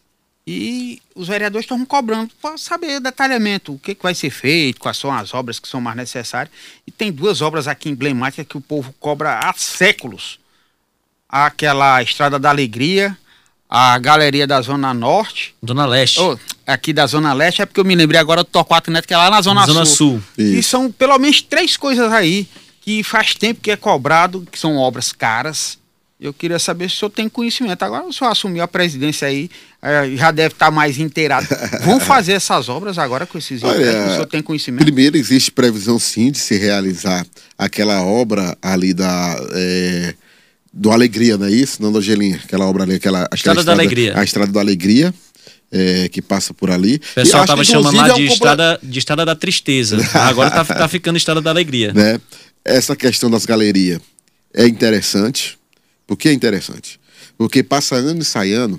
E 0.46 1.00
os 1.14 1.28
vereadores 1.28 1.64
estão 1.64 1.84
cobrando 1.86 2.32
para 2.40 2.58
saber 2.58 2.98
detalhamento 2.98 3.74
o 3.74 3.78
que, 3.78 3.94
que 3.94 4.02
vai 4.02 4.14
ser 4.14 4.30
feito, 4.30 4.80
quais 4.80 4.96
são 4.96 5.12
as 5.12 5.32
obras 5.32 5.60
que 5.60 5.68
são 5.68 5.80
mais 5.80 5.96
necessárias. 5.96 6.52
E 6.86 6.90
tem 6.90 7.12
duas 7.12 7.40
obras 7.40 7.68
aqui 7.68 7.88
emblemáticas 7.88 8.46
que 8.46 8.56
o 8.56 8.60
povo 8.60 8.92
cobra 8.98 9.38
há 9.38 9.52
séculos. 9.52 10.40
Aquela 11.28 12.02
Estrada 12.02 12.40
da 12.40 12.50
Alegria, 12.50 13.16
a 13.70 13.96
Galeria 13.98 14.46
da 14.46 14.60
Zona 14.60 14.92
Norte. 14.92 15.54
Zona 15.64 15.86
Leste. 15.86 16.20
Oh, 16.20 16.36
aqui 16.66 16.92
da 16.92 17.06
Zona 17.06 17.32
Leste, 17.32 17.62
é 17.62 17.66
porque 17.66 17.80
eu 17.80 17.84
me 17.84 17.94
lembrei 17.94 18.20
agora 18.20 18.42
do 18.42 18.50
Torquato 18.50 18.90
Neto, 18.90 19.06
que 19.06 19.14
é 19.14 19.16
lá 19.16 19.30
na 19.30 19.40
Zona, 19.40 19.64
Zona 19.64 19.86
Sul. 19.86 20.20
Sul. 20.20 20.22
E 20.36 20.60
são 20.62 20.90
pelo 20.90 21.16
menos 21.18 21.40
três 21.40 21.76
coisas 21.76 22.12
aí 22.12 22.48
que 22.80 23.04
faz 23.04 23.34
tempo 23.34 23.60
que 23.60 23.70
é 23.70 23.76
cobrado, 23.76 24.46
que 24.50 24.58
são 24.58 24.76
obras 24.76 25.12
caras 25.12 25.78
eu 26.22 26.32
queria 26.32 26.58
saber 26.58 26.88
se 26.88 26.94
o 26.94 26.98
senhor 27.00 27.10
tem 27.10 27.28
conhecimento. 27.28 27.82
Agora 27.82 28.06
o 28.06 28.12
senhor 28.12 28.30
assumiu 28.30 28.62
a 28.62 28.68
presidência 28.68 29.26
aí, 29.26 29.50
é, 29.82 30.08
já 30.16 30.30
deve 30.30 30.54
estar 30.54 30.70
mais 30.70 30.96
inteirado. 30.98 31.48
Vão 31.82 31.98
fazer 31.98 32.34
essas 32.34 32.68
obras 32.68 32.96
agora 32.96 33.26
com 33.26 33.36
esses 33.36 33.60
Olha, 33.64 34.06
o 34.06 34.10
senhor 34.12 34.26
tem 34.26 34.40
conhecimento? 34.40 34.84
Primeiro, 34.84 35.16
existe 35.16 35.50
previsão 35.50 35.98
sim 35.98 36.30
de 36.30 36.38
se 36.38 36.56
realizar 36.56 37.26
aquela 37.58 38.02
obra 38.02 38.56
ali 38.62 38.94
da. 38.94 39.36
É, 39.52 40.14
do 40.72 40.90
Alegria, 40.92 41.36
não 41.36 41.46
é 41.46 41.50
isso? 41.50 41.82
Não, 41.82 41.90
do 41.90 41.98
Angelinha, 41.98 42.40
aquela 42.42 42.66
obra 42.66 42.84
ali, 42.84 42.94
aquela. 42.94 43.24
aquela 43.24 43.34
estrada, 43.34 43.64
da 43.64 43.72
Alegria. 43.72 44.16
A 44.16 44.22
Estrada 44.22 44.52
da 44.52 44.60
Alegria. 44.60 45.12
É, 45.74 46.06
que 46.10 46.20
passa 46.20 46.52
por 46.52 46.70
ali. 46.70 46.96
O 46.96 47.14
pessoal 47.14 47.44
estava 47.44 47.64
chamando 47.64 47.96
lá 47.96 48.10
é 48.10 48.12
de, 48.12 48.26
estrada, 48.26 48.78
de 48.82 48.98
Estrada 48.98 49.24
da 49.24 49.34
Tristeza. 49.34 49.96
Agora 50.12 50.50
está 50.50 50.62
tá 50.66 50.86
ficando 50.86 51.16
Estrada 51.16 51.40
da 51.40 51.48
Alegria. 51.48 51.94
Né? 51.94 52.20
Essa 52.62 52.94
questão 52.94 53.30
das 53.30 53.46
galerias 53.46 53.98
é 54.52 54.66
interessante 54.66 55.56
por 56.12 56.18
que 56.18 56.28
é 56.28 56.32
interessante? 56.34 57.00
Porque 57.38 57.62
passa 57.62 57.94
ano 57.94 58.20
e 58.20 58.24
sai 58.24 58.52
ano, 58.52 58.78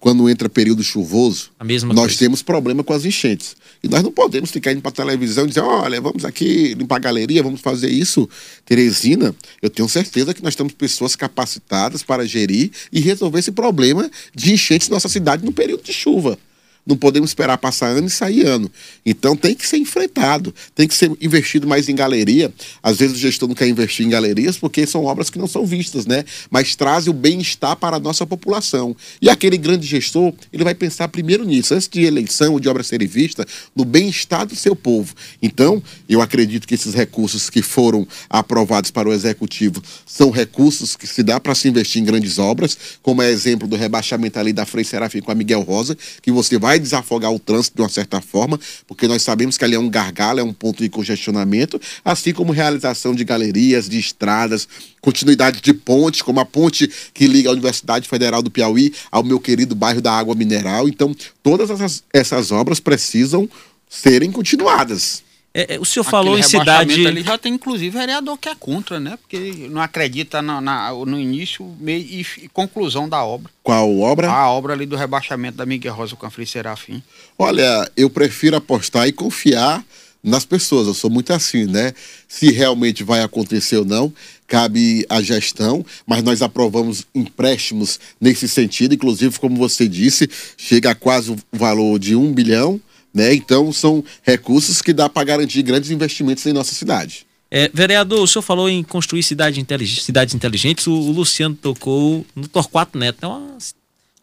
quando 0.00 0.28
entra 0.28 0.48
período 0.48 0.82
chuvoso, 0.82 1.52
nós 1.94 2.06
coisa. 2.06 2.18
temos 2.18 2.42
problema 2.42 2.82
com 2.82 2.92
as 2.92 3.04
enchentes. 3.04 3.54
E 3.80 3.86
nós 3.86 4.02
não 4.02 4.10
podemos 4.10 4.50
ficar 4.50 4.72
indo 4.72 4.82
para 4.82 4.88
a 4.88 4.92
televisão 4.92 5.44
e 5.44 5.48
dizer, 5.50 5.60
olha, 5.60 6.00
vamos 6.00 6.24
aqui 6.24 6.74
limpar 6.74 6.96
a 6.96 6.98
galeria, 6.98 7.44
vamos 7.44 7.60
fazer 7.60 7.88
isso. 7.90 8.28
Teresina, 8.66 9.32
eu 9.62 9.70
tenho 9.70 9.88
certeza 9.88 10.34
que 10.34 10.42
nós 10.42 10.56
temos 10.56 10.72
pessoas 10.72 11.14
capacitadas 11.14 12.02
para 12.02 12.26
gerir 12.26 12.72
e 12.90 12.98
resolver 12.98 13.38
esse 13.38 13.52
problema 13.52 14.10
de 14.34 14.52
enchentes 14.52 14.88
na 14.88 14.96
nossa 14.96 15.08
cidade 15.08 15.44
no 15.44 15.52
período 15.52 15.84
de 15.84 15.92
chuva. 15.92 16.36
Não 16.86 16.96
podemos 16.96 17.30
esperar 17.30 17.56
passar 17.56 17.88
ano 17.88 18.06
e 18.06 18.10
sair 18.10 18.46
ano. 18.46 18.70
Então 19.06 19.34
tem 19.34 19.54
que 19.54 19.66
ser 19.66 19.78
enfrentado, 19.78 20.54
tem 20.74 20.86
que 20.86 20.94
ser 20.94 21.10
investido 21.20 21.66
mais 21.66 21.88
em 21.88 21.94
galeria. 21.94 22.52
Às 22.82 22.98
vezes 22.98 23.16
o 23.16 23.20
gestor 23.20 23.48
não 23.48 23.54
quer 23.54 23.66
investir 23.66 24.04
em 24.04 24.10
galerias 24.10 24.58
porque 24.58 24.86
são 24.86 25.04
obras 25.04 25.30
que 25.30 25.38
não 25.38 25.46
são 25.46 25.64
vistas, 25.64 26.04
né? 26.04 26.24
Mas 26.50 26.76
trazem 26.76 27.10
o 27.10 27.14
bem-estar 27.14 27.76
para 27.76 27.96
a 27.96 28.00
nossa 28.00 28.26
população. 28.26 28.94
E 29.20 29.30
aquele 29.30 29.56
grande 29.56 29.86
gestor, 29.86 30.34
ele 30.52 30.64
vai 30.64 30.74
pensar 30.74 31.08
primeiro 31.08 31.44
nisso, 31.44 31.74
antes 31.74 31.88
de 31.88 32.02
eleição 32.04 32.52
ou 32.52 32.60
de 32.60 32.68
obra 32.68 32.82
serem 32.82 33.08
vista, 33.08 33.46
no 33.74 33.84
bem-estar 33.84 34.46
do 34.46 34.54
seu 34.54 34.76
povo. 34.76 35.14
Então, 35.42 35.82
eu 36.08 36.20
acredito 36.20 36.66
que 36.66 36.74
esses 36.74 36.94
recursos 36.94 37.48
que 37.48 37.62
foram 37.62 38.06
aprovados 38.28 38.90
para 38.90 39.08
o 39.08 39.12
executivo 39.12 39.82
são 40.06 40.30
recursos 40.30 40.96
que 40.96 41.06
se 41.06 41.22
dá 41.22 41.40
para 41.40 41.54
se 41.54 41.68
investir 41.68 42.02
em 42.02 42.04
grandes 42.04 42.38
obras, 42.38 42.76
como 43.02 43.22
é 43.22 43.30
exemplo 43.30 43.66
do 43.66 43.76
rebaixamento 43.76 44.38
ali 44.38 44.52
da 44.52 44.66
Frei 44.66 44.84
Serafim 44.84 45.20
com 45.20 45.30
a 45.30 45.34
Miguel 45.34 45.62
Rosa, 45.62 45.96
que 46.22 46.30
você 46.30 46.58
vai 46.58 46.73
vai 46.74 46.78
desafogar 46.80 47.32
o 47.32 47.38
trânsito 47.38 47.76
de 47.76 47.82
uma 47.82 47.88
certa 47.88 48.20
forma, 48.20 48.58
porque 48.86 49.06
nós 49.06 49.22
sabemos 49.22 49.56
que 49.56 49.64
ali 49.64 49.76
é 49.76 49.78
um 49.78 49.88
gargalo, 49.88 50.40
é 50.40 50.42
um 50.42 50.52
ponto 50.52 50.82
de 50.82 50.88
congestionamento, 50.88 51.80
assim 52.04 52.32
como 52.32 52.52
realização 52.52 53.14
de 53.14 53.24
galerias, 53.24 53.88
de 53.88 53.98
estradas, 53.98 54.66
continuidade 55.00 55.60
de 55.60 55.72
pontes, 55.72 56.20
como 56.20 56.40
a 56.40 56.44
ponte 56.44 56.90
que 57.12 57.28
liga 57.28 57.48
a 57.48 57.52
Universidade 57.52 58.08
Federal 58.08 58.42
do 58.42 58.50
Piauí 58.50 58.92
ao 59.10 59.22
meu 59.22 59.38
querido 59.38 59.74
bairro 59.74 60.00
da 60.00 60.12
Água 60.12 60.34
Mineral. 60.34 60.88
Então, 60.88 61.14
todas 61.42 61.70
essas, 61.70 62.02
essas 62.12 62.50
obras 62.50 62.80
precisam 62.80 63.48
serem 63.88 64.32
continuadas. 64.32 65.22
É, 65.56 65.76
é, 65.76 65.78
o 65.78 65.84
senhor 65.84 66.02
falou 66.02 66.36
em 66.36 66.42
cidade. 66.42 67.06
Ali 67.06 67.22
já 67.22 67.38
tem 67.38 67.54
inclusive 67.54 67.96
vereador 67.96 68.36
que 68.36 68.48
é 68.48 68.56
contra, 68.56 68.98
né? 68.98 69.16
Porque 69.16 69.68
não 69.70 69.80
acredita 69.80 70.42
na, 70.42 70.60
na, 70.60 70.92
no 70.92 71.18
início, 71.18 71.64
meio 71.78 72.00
e, 72.00 72.26
e, 72.42 72.48
conclusão 72.48 73.08
da 73.08 73.22
obra. 73.22 73.52
Qual 73.62 74.00
obra? 74.00 74.28
A 74.28 74.50
obra 74.50 74.72
ali 74.72 74.84
do 74.84 74.96
rebaixamento 74.96 75.56
da 75.56 75.64
Miguel 75.64 75.94
Rosa 75.94 76.16
com 76.16 76.26
a 76.26 76.30
Frei 76.30 76.44
Serafim. 76.44 77.00
Olha, 77.38 77.88
eu 77.96 78.10
prefiro 78.10 78.56
apostar 78.56 79.06
e 79.06 79.12
confiar 79.12 79.84
nas 80.24 80.44
pessoas. 80.44 80.88
Eu 80.88 80.94
sou 80.94 81.08
muito 81.08 81.32
assim, 81.32 81.66
né? 81.66 81.92
Se 82.26 82.50
realmente 82.50 83.04
vai 83.04 83.22
acontecer 83.22 83.76
ou 83.76 83.84
não, 83.84 84.12
cabe 84.48 85.06
à 85.08 85.22
gestão, 85.22 85.86
mas 86.04 86.24
nós 86.24 86.42
aprovamos 86.42 87.06
empréstimos 87.14 88.00
nesse 88.20 88.48
sentido, 88.48 88.94
inclusive, 88.94 89.38
como 89.38 89.56
você 89.56 89.86
disse, 89.86 90.28
chega 90.56 90.90
a 90.90 90.94
quase 90.96 91.30
o 91.30 91.36
valor 91.52 91.96
de 92.00 92.16
um 92.16 92.32
bilhão 92.32 92.80
Né? 93.14 93.32
Então, 93.32 93.72
são 93.72 94.04
recursos 94.22 94.82
que 94.82 94.92
dá 94.92 95.08
para 95.08 95.24
garantir 95.24 95.62
grandes 95.62 95.90
investimentos 95.90 96.44
em 96.44 96.52
nossa 96.52 96.74
cidade. 96.74 97.24
É, 97.50 97.70
vereador, 97.72 98.20
o 98.20 98.26
senhor 98.26 98.42
falou 98.42 98.68
em 98.68 98.82
construir 98.82 99.22
cidade 99.22 99.64
cidades 100.02 100.34
inteligentes. 100.34 100.88
O, 100.88 100.92
o, 100.92 101.12
Luciano 101.12 101.54
tocou 101.54 102.26
no 102.34 102.48
Torquato 102.48 102.98
Neto. 102.98 103.18
É 103.22 103.26
uma, 103.28 103.56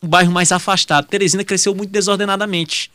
um 0.03 0.07
bairro 0.07 0.33
mais 0.33 0.51
afastado. 0.51 1.07
Teresina 1.07 1.41
cresceu 1.45 1.73
muito 1.73 1.91
desordenadamente, 1.91 2.91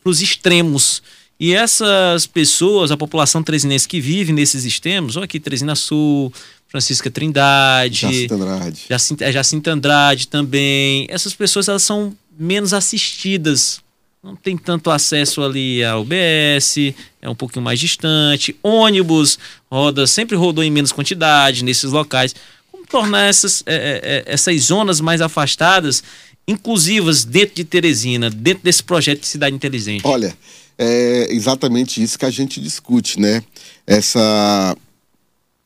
para 0.00 0.10
os 0.10 0.22
extremos. 0.22 1.02
E 1.40 1.52
essas 1.54 2.26
pessoas, 2.26 2.92
a 2.92 2.96
população 2.96 3.42
tresinense 3.42 3.88
que 3.88 4.00
vive 4.00 4.32
nesses 4.32 4.64
extremos, 4.64 5.16
olha 5.16 5.24
aqui, 5.24 5.40
Teresina 5.40 5.74
Sul, 5.74 6.32
Francisca 6.68 7.10
Trindade, 7.10 8.02
Jacinta 8.02 8.34
Andrade. 8.36 8.84
Jacinta, 8.88 9.24
é, 9.24 9.32
Jacinta 9.32 9.72
Andrade 9.72 10.28
também. 10.28 11.06
Essas 11.08 11.34
pessoas 11.34 11.68
elas 11.68 11.82
são 11.82 12.14
menos 12.38 12.72
assistidas. 12.72 13.80
Não 14.22 14.36
tem 14.36 14.54
tanto 14.54 14.90
acesso 14.90 15.42
ali 15.42 15.82
ao 15.82 16.02
UBS, 16.02 16.94
é 17.22 17.28
um 17.28 17.34
pouquinho 17.34 17.64
mais 17.64 17.80
distante. 17.80 18.54
Ônibus 18.62 19.38
roda, 19.70 20.06
sempre 20.06 20.36
rodou 20.36 20.62
em 20.62 20.70
menos 20.70 20.92
quantidade 20.92 21.64
nesses 21.64 21.90
locais. 21.90 22.34
Como 22.70 22.86
tornar 22.86 23.22
essas, 23.22 23.62
é, 23.64 23.74
é, 23.74 24.00
é, 24.02 24.24
essas 24.26 24.60
zonas 24.64 25.00
mais 25.00 25.22
afastadas 25.22 26.04
inclusivas 26.46 27.24
dentro 27.24 27.54
de 27.54 27.64
Teresina, 27.64 28.28
dentro 28.28 28.62
desse 28.62 28.82
projeto 28.82 29.20
de 29.20 29.26
cidade 29.26 29.56
inteligente? 29.56 30.06
Olha, 30.06 30.36
é 30.76 31.28
exatamente 31.30 32.02
isso 32.02 32.18
que 32.18 32.26
a 32.26 32.30
gente 32.30 32.60
discute, 32.60 33.18
né? 33.18 33.42
Essa 33.86 34.76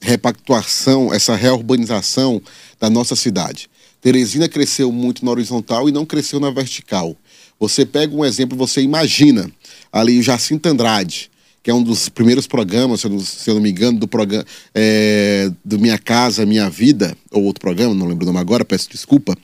repactuação, 0.00 1.12
essa 1.12 1.34
reurbanização 1.34 2.40
da 2.78 2.88
nossa 2.88 3.16
cidade. 3.16 3.68
Teresina 4.00 4.48
cresceu 4.48 4.92
muito 4.92 5.24
na 5.24 5.32
horizontal 5.32 5.88
e 5.88 5.92
não 5.92 6.06
cresceu 6.06 6.38
na 6.38 6.50
vertical. 6.50 7.16
Você 7.58 7.86
pega 7.86 8.14
um 8.14 8.24
exemplo, 8.24 8.56
você 8.56 8.80
imagina 8.82 9.50
ali 9.92 10.18
o 10.18 10.22
Jacinto 10.22 10.68
Andrade, 10.68 11.30
que 11.62 11.70
é 11.70 11.74
um 11.74 11.82
dos 11.82 12.08
primeiros 12.08 12.46
programas, 12.46 13.00
se 13.00 13.06
eu 13.06 13.10
não, 13.10 13.20
se 13.20 13.50
eu 13.50 13.54
não 13.54 13.62
me 13.62 13.70
engano, 13.70 13.98
do 13.98 14.06
programa 14.06 14.44
é, 14.74 15.50
do 15.64 15.78
Minha 15.78 15.98
Casa 15.98 16.44
Minha 16.44 16.68
Vida, 16.68 17.16
ou 17.30 17.44
outro 17.44 17.60
programa, 17.60 17.94
não 17.94 18.06
lembro 18.06 18.24
o 18.24 18.26
nome 18.26 18.38
agora, 18.38 18.64
peço 18.64 18.90
desculpa. 18.90 19.34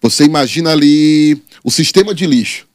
Você 0.00 0.24
imagina 0.24 0.70
ali 0.72 1.40
o 1.62 1.70
sistema 1.70 2.14
de 2.14 2.26
lixo 2.26 2.65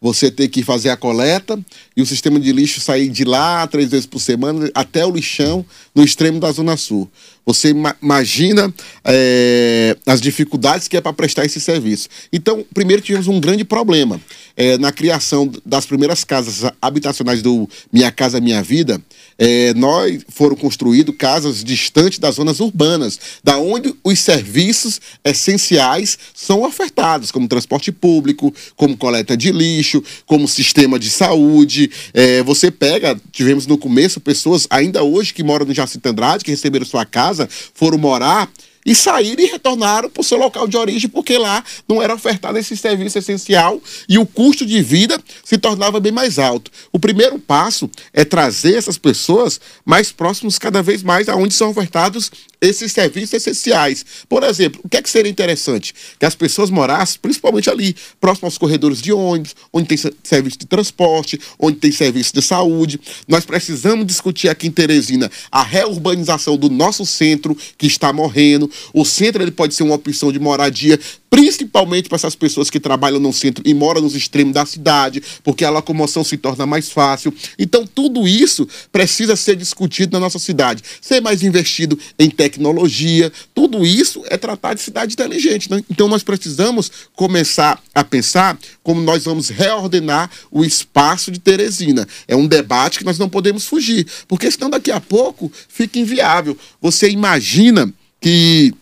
você 0.00 0.30
ter 0.30 0.48
que 0.48 0.62
fazer 0.62 0.90
a 0.90 0.96
coleta 0.96 1.58
e 1.96 2.02
o 2.02 2.06
sistema 2.06 2.38
de 2.38 2.52
lixo 2.52 2.80
sair 2.80 3.08
de 3.08 3.24
lá 3.24 3.66
três 3.66 3.90
vezes 3.90 4.06
por 4.06 4.20
semana 4.20 4.70
até 4.74 5.04
o 5.06 5.10
lixão 5.10 5.64
no 5.94 6.04
extremo 6.04 6.38
da 6.38 6.52
Zona 6.52 6.76
Sul. 6.76 7.10
Você 7.46 7.72
imagina 8.02 8.74
é, 9.04 9.96
as 10.04 10.20
dificuldades 10.20 10.88
que 10.88 10.96
é 10.96 11.00
para 11.00 11.12
prestar 11.12 11.44
esse 11.44 11.60
serviço. 11.60 12.08
Então, 12.32 12.64
primeiro 12.74 13.00
tivemos 13.00 13.28
um 13.28 13.40
grande 13.40 13.64
problema 13.64 14.20
é, 14.56 14.76
na 14.78 14.90
criação 14.90 15.50
das 15.64 15.86
primeiras 15.86 16.24
casas 16.24 16.68
habitacionais 16.82 17.42
do 17.42 17.68
Minha 17.92 18.10
Casa 18.10 18.40
Minha 18.40 18.62
Vida. 18.62 19.00
É, 19.38 19.74
nós 19.74 20.22
foram 20.28 20.56
construídas 20.56 21.14
casas 21.16 21.62
distantes 21.62 22.18
das 22.18 22.36
zonas 22.36 22.58
urbanas, 22.60 23.18
da 23.44 23.58
onde 23.58 23.94
os 24.02 24.18
serviços 24.18 25.00
essenciais 25.24 26.18
são 26.34 26.62
ofertados, 26.62 27.30
como 27.30 27.46
transporte 27.46 27.92
público, 27.92 28.52
como 28.74 28.96
coleta 28.96 29.36
de 29.36 29.52
lixo, 29.52 30.02
como 30.24 30.48
sistema 30.48 30.98
de 30.98 31.10
saúde. 31.10 31.90
É, 32.14 32.42
você 32.42 32.70
pega, 32.70 33.20
tivemos 33.30 33.66
no 33.66 33.76
começo 33.76 34.20
pessoas 34.20 34.66
ainda 34.70 35.02
hoje 35.02 35.34
que 35.34 35.42
moram 35.42 35.66
no 35.66 35.74
Jacinto 35.74 36.08
Andrade, 36.08 36.44
que 36.44 36.50
receberam 36.50 36.86
sua 36.86 37.04
casa 37.04 37.26
casa, 37.26 37.48
foram 37.74 37.98
morar 37.98 38.50
e 38.86 38.94
saíram 38.94 39.42
e 39.42 39.46
retornaram 39.46 40.08
para 40.08 40.20
o 40.20 40.24
seu 40.24 40.38
local 40.38 40.68
de 40.68 40.76
origem, 40.76 41.10
porque 41.10 41.36
lá 41.36 41.62
não 41.88 42.00
era 42.00 42.14
ofertado 42.14 42.56
esse 42.56 42.76
serviço 42.76 43.18
essencial 43.18 43.82
e 44.08 44.16
o 44.16 44.24
custo 44.24 44.64
de 44.64 44.80
vida 44.80 45.20
se 45.44 45.58
tornava 45.58 45.98
bem 45.98 46.12
mais 46.12 46.38
alto. 46.38 46.70
O 46.92 46.98
primeiro 46.98 47.36
passo 47.38 47.90
é 48.12 48.24
trazer 48.24 48.74
essas 48.74 48.96
pessoas 48.96 49.60
mais 49.84 50.12
próximos 50.12 50.58
cada 50.58 50.82
vez 50.82 51.02
mais 51.02 51.28
aonde 51.28 51.52
são 51.52 51.70
ofertados 51.70 52.30
esses 52.60 52.92
serviços 52.92 53.32
essenciais. 53.34 54.04
Por 54.28 54.42
exemplo, 54.42 54.80
o 54.84 54.88
que 54.88 54.96
é 54.96 55.02
que 55.02 55.10
seria 55.10 55.30
interessante? 55.30 55.94
Que 56.18 56.24
as 56.24 56.34
pessoas 56.34 56.70
morassem, 56.70 57.18
principalmente 57.20 57.68
ali, 57.68 57.94
próximo 58.20 58.46
aos 58.46 58.56
corredores 58.56 59.02
de 59.02 59.12
ônibus, 59.12 59.54
onde 59.72 59.88
tem 59.88 60.12
serviço 60.22 60.58
de 60.58 60.66
transporte, 60.66 61.40
onde 61.58 61.78
tem 61.78 61.92
serviço 61.92 62.32
de 62.32 62.42
saúde. 62.42 63.00
Nós 63.26 63.44
precisamos 63.44 64.06
discutir 64.06 64.48
aqui 64.48 64.68
em 64.68 64.70
Teresina 64.70 65.30
a 65.50 65.62
reurbanização 65.62 66.56
do 66.56 66.70
nosso 66.70 67.04
centro, 67.04 67.56
que 67.76 67.86
está 67.86 68.12
morrendo. 68.12 68.70
O 68.92 69.04
centro 69.04 69.42
ele 69.42 69.50
pode 69.50 69.74
ser 69.74 69.82
uma 69.82 69.94
opção 69.94 70.32
de 70.32 70.38
moradia 70.38 70.98
principalmente 71.36 72.08
para 72.08 72.16
essas 72.16 72.34
pessoas 72.34 72.70
que 72.70 72.80
trabalham 72.80 73.20
no 73.20 73.30
centro 73.30 73.62
e 73.66 73.74
moram 73.74 74.00
nos 74.00 74.14
extremos 74.14 74.54
da 74.54 74.64
cidade, 74.64 75.22
porque 75.44 75.66
a 75.66 75.70
locomoção 75.70 76.24
se 76.24 76.38
torna 76.38 76.64
mais 76.64 76.90
fácil. 76.90 77.30
Então, 77.58 77.86
tudo 77.86 78.26
isso 78.26 78.66
precisa 78.90 79.36
ser 79.36 79.54
discutido 79.54 80.12
na 80.12 80.20
nossa 80.20 80.38
cidade. 80.38 80.82
Ser 80.98 81.20
mais 81.20 81.42
investido 81.42 81.98
em 82.18 82.30
tecnologia, 82.30 83.30
tudo 83.54 83.84
isso 83.84 84.22
é 84.28 84.38
tratar 84.38 84.72
de 84.72 84.80
cidade 84.80 85.12
inteligente. 85.12 85.70
Né? 85.70 85.84
Então, 85.90 86.08
nós 86.08 86.22
precisamos 86.22 86.90
começar 87.14 87.82
a 87.94 88.02
pensar 88.02 88.58
como 88.82 89.02
nós 89.02 89.24
vamos 89.26 89.50
reordenar 89.50 90.30
o 90.50 90.64
espaço 90.64 91.30
de 91.30 91.38
Teresina. 91.38 92.08
É 92.26 92.34
um 92.34 92.46
debate 92.46 92.98
que 92.98 93.04
nós 93.04 93.18
não 93.18 93.28
podemos 93.28 93.66
fugir, 93.66 94.06
porque 94.26 94.50
senão 94.50 94.70
daqui 94.70 94.90
a 94.90 95.02
pouco 95.02 95.52
fica 95.68 95.98
inviável. 95.98 96.56
Você 96.80 97.10
imagina 97.10 97.92
que 98.20 98.74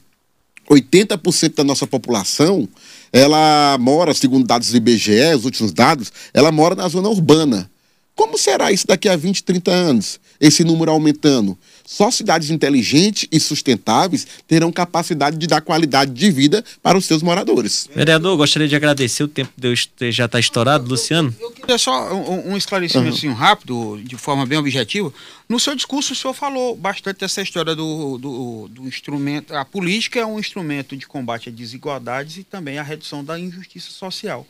80% 0.68 1.54
da 1.54 1.64
nossa 1.64 1.86
população, 1.86 2.68
ela 3.12 3.76
mora, 3.78 4.14
segundo 4.14 4.46
dados 4.46 4.70
do 4.70 4.76
IBGE, 4.76 5.34
os 5.36 5.44
últimos 5.44 5.72
dados, 5.72 6.12
ela 6.32 6.50
mora 6.50 6.74
na 6.74 6.88
zona 6.88 7.08
urbana. 7.08 7.70
Como 8.14 8.38
será 8.38 8.70
isso 8.70 8.86
daqui 8.86 9.08
a 9.08 9.16
20, 9.16 9.42
30 9.42 9.70
anos? 9.70 10.20
Esse 10.40 10.62
número 10.62 10.90
aumentando. 10.90 11.58
Só 11.86 12.10
cidades 12.10 12.48
inteligentes 12.50 13.28
e 13.30 13.38
sustentáveis 13.38 14.26
terão 14.48 14.72
capacidade 14.72 15.36
de 15.36 15.46
dar 15.46 15.60
qualidade 15.60 16.12
de 16.12 16.30
vida 16.30 16.64
para 16.82 16.96
os 16.96 17.04
seus 17.04 17.22
moradores. 17.22 17.88
Vereador, 17.94 18.36
gostaria 18.38 18.66
de 18.66 18.74
agradecer 18.74 19.22
o 19.22 19.28
tempo 19.28 19.52
de 19.54 19.68
eu 19.68 20.12
já 20.12 20.24
está 20.24 20.40
estourado, 20.40 20.88
Luciano. 20.88 21.34
Eu 21.38 21.50
queria 21.50 21.76
só 21.76 22.14
um, 22.14 22.52
um 22.52 22.56
esclarecimento 22.56 23.26
uhum. 23.26 23.34
rápido, 23.34 24.00
de 24.02 24.16
forma 24.16 24.46
bem 24.46 24.58
objetiva. 24.58 25.12
No 25.46 25.60
seu 25.60 25.74
discurso, 25.74 26.14
o 26.14 26.16
senhor 26.16 26.32
falou 26.32 26.74
bastante 26.74 27.20
dessa 27.20 27.42
história 27.42 27.74
do, 27.74 28.16
do, 28.16 28.68
do 28.68 28.88
instrumento. 28.88 29.54
A 29.54 29.64
política 29.64 30.18
é 30.20 30.24
um 30.24 30.40
instrumento 30.40 30.96
de 30.96 31.06
combate 31.06 31.50
à 31.50 31.52
desigualdades 31.52 32.38
e 32.38 32.44
também 32.44 32.78
à 32.78 32.82
redução 32.82 33.22
da 33.22 33.38
injustiça 33.38 33.90
social. 33.90 34.46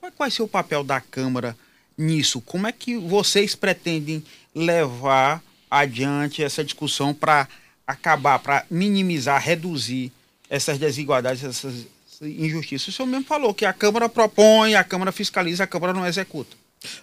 Qual 0.00 0.12
vai 0.18 0.30
ser 0.30 0.42
o 0.42 0.48
papel 0.48 0.82
da 0.82 1.00
Câmara 1.00 1.54
nisso? 1.98 2.40
Como 2.40 2.66
é 2.66 2.72
que 2.72 2.96
vocês 2.96 3.54
pretendem 3.54 4.24
levar 4.54 5.42
adiante 5.70 6.42
essa 6.42 6.64
discussão 6.64 7.14
para 7.14 7.48
acabar, 7.86 8.38
para 8.38 8.64
minimizar, 8.70 9.42
reduzir 9.42 10.12
essas 10.50 10.78
desigualdades, 10.78 11.44
essas 11.44 11.86
injustiças. 12.22 12.88
O 12.88 12.92
senhor 12.92 13.08
mesmo 13.08 13.24
falou 13.24 13.54
que 13.54 13.64
a 13.64 13.72
Câmara 13.72 14.08
propõe, 14.08 14.74
a 14.74 14.84
Câmara 14.84 15.12
fiscaliza, 15.12 15.64
a 15.64 15.66
Câmara 15.66 15.92
não 15.92 16.06
executa. 16.06 16.56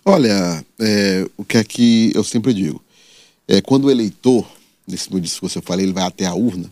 Olha, 0.04 0.66
é, 0.80 1.28
o 1.38 1.44
que 1.44 1.58
é 1.58 1.64
que 1.64 2.12
eu 2.14 2.24
sempre 2.24 2.54
digo? 2.54 2.84
É, 3.48 3.62
quando 3.62 3.86
o 3.86 3.92
eleitor, 3.92 4.48
nesse 4.88 5.12
meu 5.12 5.20
discurso 5.20 5.58
eu 5.58 5.64
falei, 5.64 5.86
ele 5.86 5.94
vai 5.94 6.04
até 6.04 6.26
a 6.26 6.34
urna, 6.34 6.72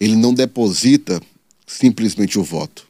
ele 0.00 0.16
não 0.16 0.32
deposita 0.32 1.20
simplesmente 1.66 2.38
o 2.38 2.42
voto. 2.42 2.86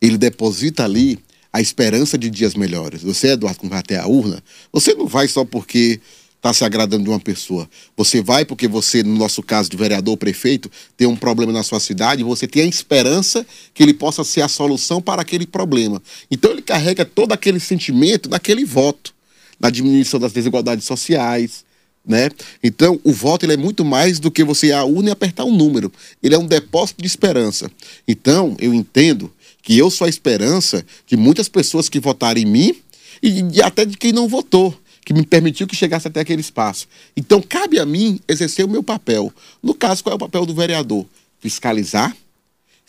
Ele 0.00 0.18
deposita 0.18 0.84
ali 0.84 1.18
a 1.52 1.60
esperança 1.60 2.18
de 2.18 2.28
dias 2.28 2.54
melhores. 2.54 3.02
Você, 3.02 3.28
Eduardo, 3.28 3.60
quando 3.60 3.70
vai 3.70 3.80
até 3.80 3.98
a 3.98 4.06
urna, 4.06 4.42
você 4.72 4.94
não 4.94 5.06
vai 5.06 5.26
só 5.26 5.44
porque 5.44 6.00
está 6.46 6.52
se 6.52 6.64
agradando 6.64 7.02
de 7.02 7.10
uma 7.10 7.18
pessoa. 7.18 7.68
Você 7.96 8.22
vai 8.22 8.44
porque 8.44 8.68
você, 8.68 9.02
no 9.02 9.16
nosso 9.16 9.42
caso 9.42 9.68
de 9.68 9.76
vereador 9.76 10.16
prefeito, 10.16 10.70
tem 10.96 11.06
um 11.06 11.16
problema 11.16 11.52
na 11.52 11.62
sua 11.62 11.80
cidade, 11.80 12.22
você 12.22 12.46
tem 12.46 12.62
a 12.62 12.66
esperança 12.66 13.44
que 13.74 13.82
ele 13.82 13.92
possa 13.92 14.22
ser 14.22 14.42
a 14.42 14.48
solução 14.48 15.02
para 15.02 15.22
aquele 15.22 15.46
problema. 15.46 16.00
Então 16.30 16.52
ele 16.52 16.62
carrega 16.62 17.04
todo 17.04 17.32
aquele 17.32 17.58
sentimento 17.58 18.28
daquele 18.28 18.64
voto, 18.64 19.12
na 19.58 19.70
diminuição 19.70 20.20
das 20.20 20.32
desigualdades 20.32 20.84
sociais, 20.84 21.64
né? 22.06 22.30
Então, 22.62 23.00
o 23.02 23.12
voto 23.12 23.44
ele 23.44 23.54
é 23.54 23.56
muito 23.56 23.84
mais 23.84 24.20
do 24.20 24.30
que 24.30 24.44
você 24.44 24.68
ir 24.68 24.72
à 24.72 24.84
urna 24.84 25.08
e 25.08 25.12
apertar 25.12 25.44
um 25.44 25.56
número. 25.56 25.92
Ele 26.22 26.36
é 26.36 26.38
um 26.38 26.46
depósito 26.46 27.02
de 27.02 27.06
esperança. 27.08 27.68
Então, 28.06 28.54
eu 28.60 28.72
entendo 28.72 29.32
que 29.60 29.76
eu 29.76 29.90
sou 29.90 30.04
a 30.04 30.08
esperança 30.08 30.86
de 31.04 31.16
muitas 31.16 31.48
pessoas 31.48 31.88
que 31.88 31.98
votaram 31.98 32.40
em 32.40 32.44
mim 32.44 32.76
e, 33.20 33.44
e 33.54 33.60
até 33.60 33.84
de 33.84 33.96
quem 33.96 34.12
não 34.12 34.28
votou 34.28 34.72
que 35.06 35.14
me 35.14 35.24
permitiu 35.24 35.68
que 35.68 35.76
chegasse 35.76 36.08
até 36.08 36.18
aquele 36.18 36.40
espaço. 36.40 36.88
Então, 37.16 37.40
cabe 37.40 37.78
a 37.78 37.86
mim 37.86 38.18
exercer 38.26 38.64
o 38.64 38.68
meu 38.68 38.82
papel. 38.82 39.32
No 39.62 39.72
caso, 39.72 40.02
qual 40.02 40.14
é 40.14 40.16
o 40.16 40.18
papel 40.18 40.44
do 40.44 40.52
vereador? 40.52 41.06
Fiscalizar. 41.38 42.14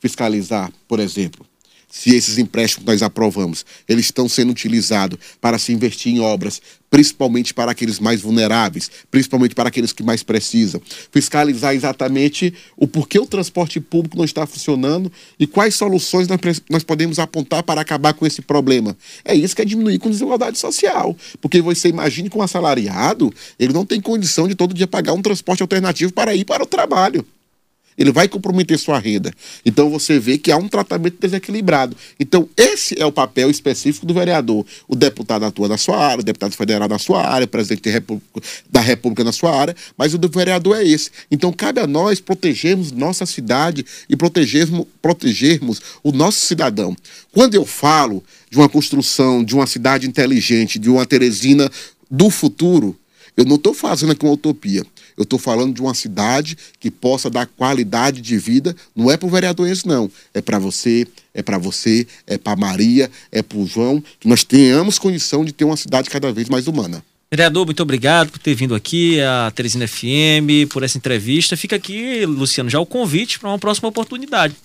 Fiscalizar, 0.02 0.74
por 0.88 1.00
exemplo, 1.00 1.46
se 1.98 2.16
esses 2.16 2.38
empréstimos 2.38 2.86
que 2.86 2.92
nós 2.92 3.02
aprovamos, 3.02 3.66
eles 3.90 4.06
estão 4.06 4.30
sendo 4.30 4.52
utilizados 4.52 5.18
para 5.42 5.58
se 5.58 5.74
investir 5.74 6.14
em 6.14 6.20
obras, 6.20 6.62
principalmente 6.92 7.56
para 7.56 7.72
aqueles 7.72 8.00
mais 8.00 8.22
vulneráveis, 8.22 8.92
principalmente 9.10 9.56
para 9.56 9.70
aqueles 9.70 9.92
que 9.92 10.04
mais 10.04 10.22
precisam. 10.22 10.80
Fiscalizar 11.12 11.74
exatamente 11.74 12.54
o 12.78 12.88
porquê 12.88 13.18
o 13.18 13.26
transporte 13.26 13.80
público 13.80 14.16
não 14.16 14.26
está 14.26 14.46
funcionando 14.46 15.12
e 15.40 15.48
quais 15.48 15.74
soluções 15.74 16.28
nós, 16.28 16.40
nós 16.70 16.84
podemos 16.84 17.18
apontar 17.18 17.64
para 17.64 17.82
acabar 17.82 18.14
com 18.14 18.28
esse 18.28 18.44
problema. 18.44 18.96
É 19.26 19.34
isso 19.34 19.56
que 19.56 19.64
é 19.64 19.66
diminuir 19.66 19.98
com 19.98 20.12
desigualdade 20.12 20.60
social. 20.60 21.18
Porque 21.42 21.62
você 21.62 21.90
imagine 21.90 22.30
que 22.30 22.38
um 22.38 22.44
assalariado, 22.44 23.34
ele 23.58 23.74
não 23.74 23.84
tem 23.84 24.00
condição 24.00 24.48
de 24.48 24.54
todo 24.54 24.72
dia 24.72 24.86
pagar 24.86 25.14
um 25.14 25.22
transporte 25.24 25.64
alternativo 25.64 26.14
para 26.14 26.36
ir 26.36 26.46
para 26.46 26.62
o 26.62 26.68
trabalho 26.68 27.26
ele 27.98 28.12
vai 28.12 28.28
comprometer 28.28 28.78
sua 28.78 29.00
renda. 29.00 29.34
Então 29.66 29.90
você 29.90 30.20
vê 30.20 30.38
que 30.38 30.52
há 30.52 30.58
um 30.58 30.68
tratamento 30.68 31.18
desequilibrado. 31.20 31.96
Então 32.20 32.48
esse 32.56 33.00
é 33.00 33.06
o 33.06 33.12
papel 33.12 33.50
específico 33.50 34.06
do 34.06 34.14
vereador. 34.14 34.66
O 34.88 34.96
deputado 34.96 35.46
atua 35.46 35.68
na 35.68 35.78
sua 35.78 35.98
área, 35.98 36.22
o 36.22 36.24
deputado 36.24 36.54
federal 36.54 36.88
na 36.88 37.00
sua 37.00 37.28
área, 37.28 37.46
o 37.46 37.48
presidente 37.48 37.90
da 38.70 38.82
República 38.82 39.24
na 39.24 39.32
sua 39.32 39.56
área, 39.56 39.76
mas 39.98 40.14
o 40.14 40.18
do 40.18 40.30
vereador 40.30 40.78
é 40.78 40.88
esse. 40.88 41.10
Então 41.32 41.52
cabe 41.52 41.80
a 41.80 41.88
nós 41.88 42.20
protegermos 42.20 42.92
nossa 42.92 43.26
cidade 43.26 43.86
e 44.10 44.16
protegermos, 44.16 44.86
protegermos 45.02 45.82
o 46.04 46.12
nosso 46.12 46.42
cidadão. 46.42 46.96
Quando 47.32 47.56
eu 47.56 47.66
falo 47.66 48.24
de 48.50 48.58
uma 48.58 48.70
construção 48.70 49.44
de 49.44 49.56
uma 49.56 49.68
cidade 49.68 50.08
inteligente, 50.08 50.80
de 50.80 50.90
uma 50.90 51.06
Teresina 51.06 51.70
do 52.10 52.30
futuro, 52.30 52.96
eu 53.36 53.46
não 53.46 53.56
estou 53.56 53.74
fazendo 53.74 54.12
aqui 54.12 54.26
uma 54.26 54.34
utopia. 54.34 54.86
Eu 55.18 55.24
estou 55.24 55.40
falando 55.40 55.74
de 55.74 55.82
uma 55.82 55.96
cidade 55.96 56.56
que 56.80 56.92
possa 56.92 57.28
dar 57.30 57.48
qualidade 57.48 58.22
de 58.22 58.38
vida. 58.38 58.76
Não 58.96 59.10
é 59.10 59.18
para 59.18 59.28
o 59.28 59.32
vereador 59.32 59.68
esse, 59.68 59.88
não. 59.88 60.10
É 60.32 60.42
para 60.42 60.60
você, 60.60 61.08
é 61.34 61.42
para 61.42 61.58
você, 61.58 62.06
é 62.28 62.38
para 62.38 62.56
Maria, 62.56 63.10
é 63.32 63.42
para 63.42 63.58
o 63.58 63.66
João, 63.66 64.02
que 64.20 64.28
nós 64.28 64.44
tenhamos 64.44 65.00
condição 65.00 65.44
de 65.44 65.52
ter 65.52 65.66
uma 65.66 65.76
cidade 65.76 66.10
cada 66.10 66.32
vez 66.32 66.48
mais 66.48 66.68
humana. 66.68 67.04
Vereador, 67.30 67.66
muito 67.66 67.84
obrigado 67.84 68.30
por 68.30 68.40
ter 68.40 68.56
vindo 68.56 68.74
aqui, 68.74 69.20
a 69.20 69.52
Teresina 69.54 69.86
FM, 69.88 70.70
por 70.70 70.84
essa 70.84 70.98
entrevista. 70.98 71.58
Fica 71.58 71.76
aqui, 71.76 72.26
Luciano, 72.26 72.70
já 72.70 72.80
o 72.80 72.86
convite 72.86 73.40
para 73.40 73.50
uma 73.50 73.60
próxima 73.60 73.90
oportunidade. 73.90 74.56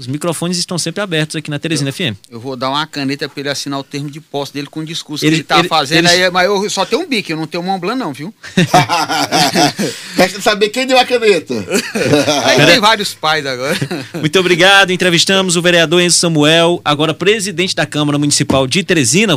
Os 0.00 0.06
microfones 0.06 0.56
estão 0.56 0.78
sempre 0.78 1.02
abertos 1.02 1.36
aqui 1.36 1.50
na 1.50 1.58
Teresina 1.58 1.90
eu, 1.90 1.92
FM. 1.92 2.16
Eu 2.30 2.40
vou 2.40 2.56
dar 2.56 2.70
uma 2.70 2.86
caneta 2.86 3.28
para 3.28 3.40
ele 3.40 3.50
assinar 3.50 3.78
o 3.78 3.84
termo 3.84 4.10
de 4.10 4.18
posse 4.18 4.50
dele 4.50 4.66
com 4.66 4.80
o 4.80 4.84
discurso 4.84 5.22
ele, 5.26 5.32
que 5.32 5.52
ele 5.52 5.60
está 5.60 5.62
fazendo. 5.64 6.08
Ele... 6.08 6.24
Aí, 6.24 6.30
mas 6.30 6.46
eu 6.46 6.70
só 6.70 6.86
tenho 6.86 7.02
um 7.02 7.06
bico, 7.06 7.30
eu 7.30 7.36
não 7.36 7.46
tenho 7.46 7.62
um 7.62 7.66
Mont 7.66 7.78
Blanc, 7.78 7.98
não, 7.98 8.10
viu? 8.10 8.32
Resta 10.16 10.40
saber 10.40 10.70
quem 10.70 10.86
deu 10.86 10.98
a 10.98 11.04
caneta. 11.04 11.52
aí 12.46 12.64
tem 12.64 12.80
vários 12.80 13.12
pais 13.12 13.44
agora. 13.44 13.76
Muito 14.14 14.38
obrigado. 14.40 14.90
Entrevistamos 14.90 15.54
o 15.56 15.60
vereador 15.60 16.00
Enzo 16.00 16.16
Samuel, 16.16 16.80
agora 16.82 17.12
presidente 17.12 17.76
da 17.76 17.84
Câmara 17.84 18.18
Municipal 18.18 18.66
de 18.66 18.82
Teresina. 18.82 19.36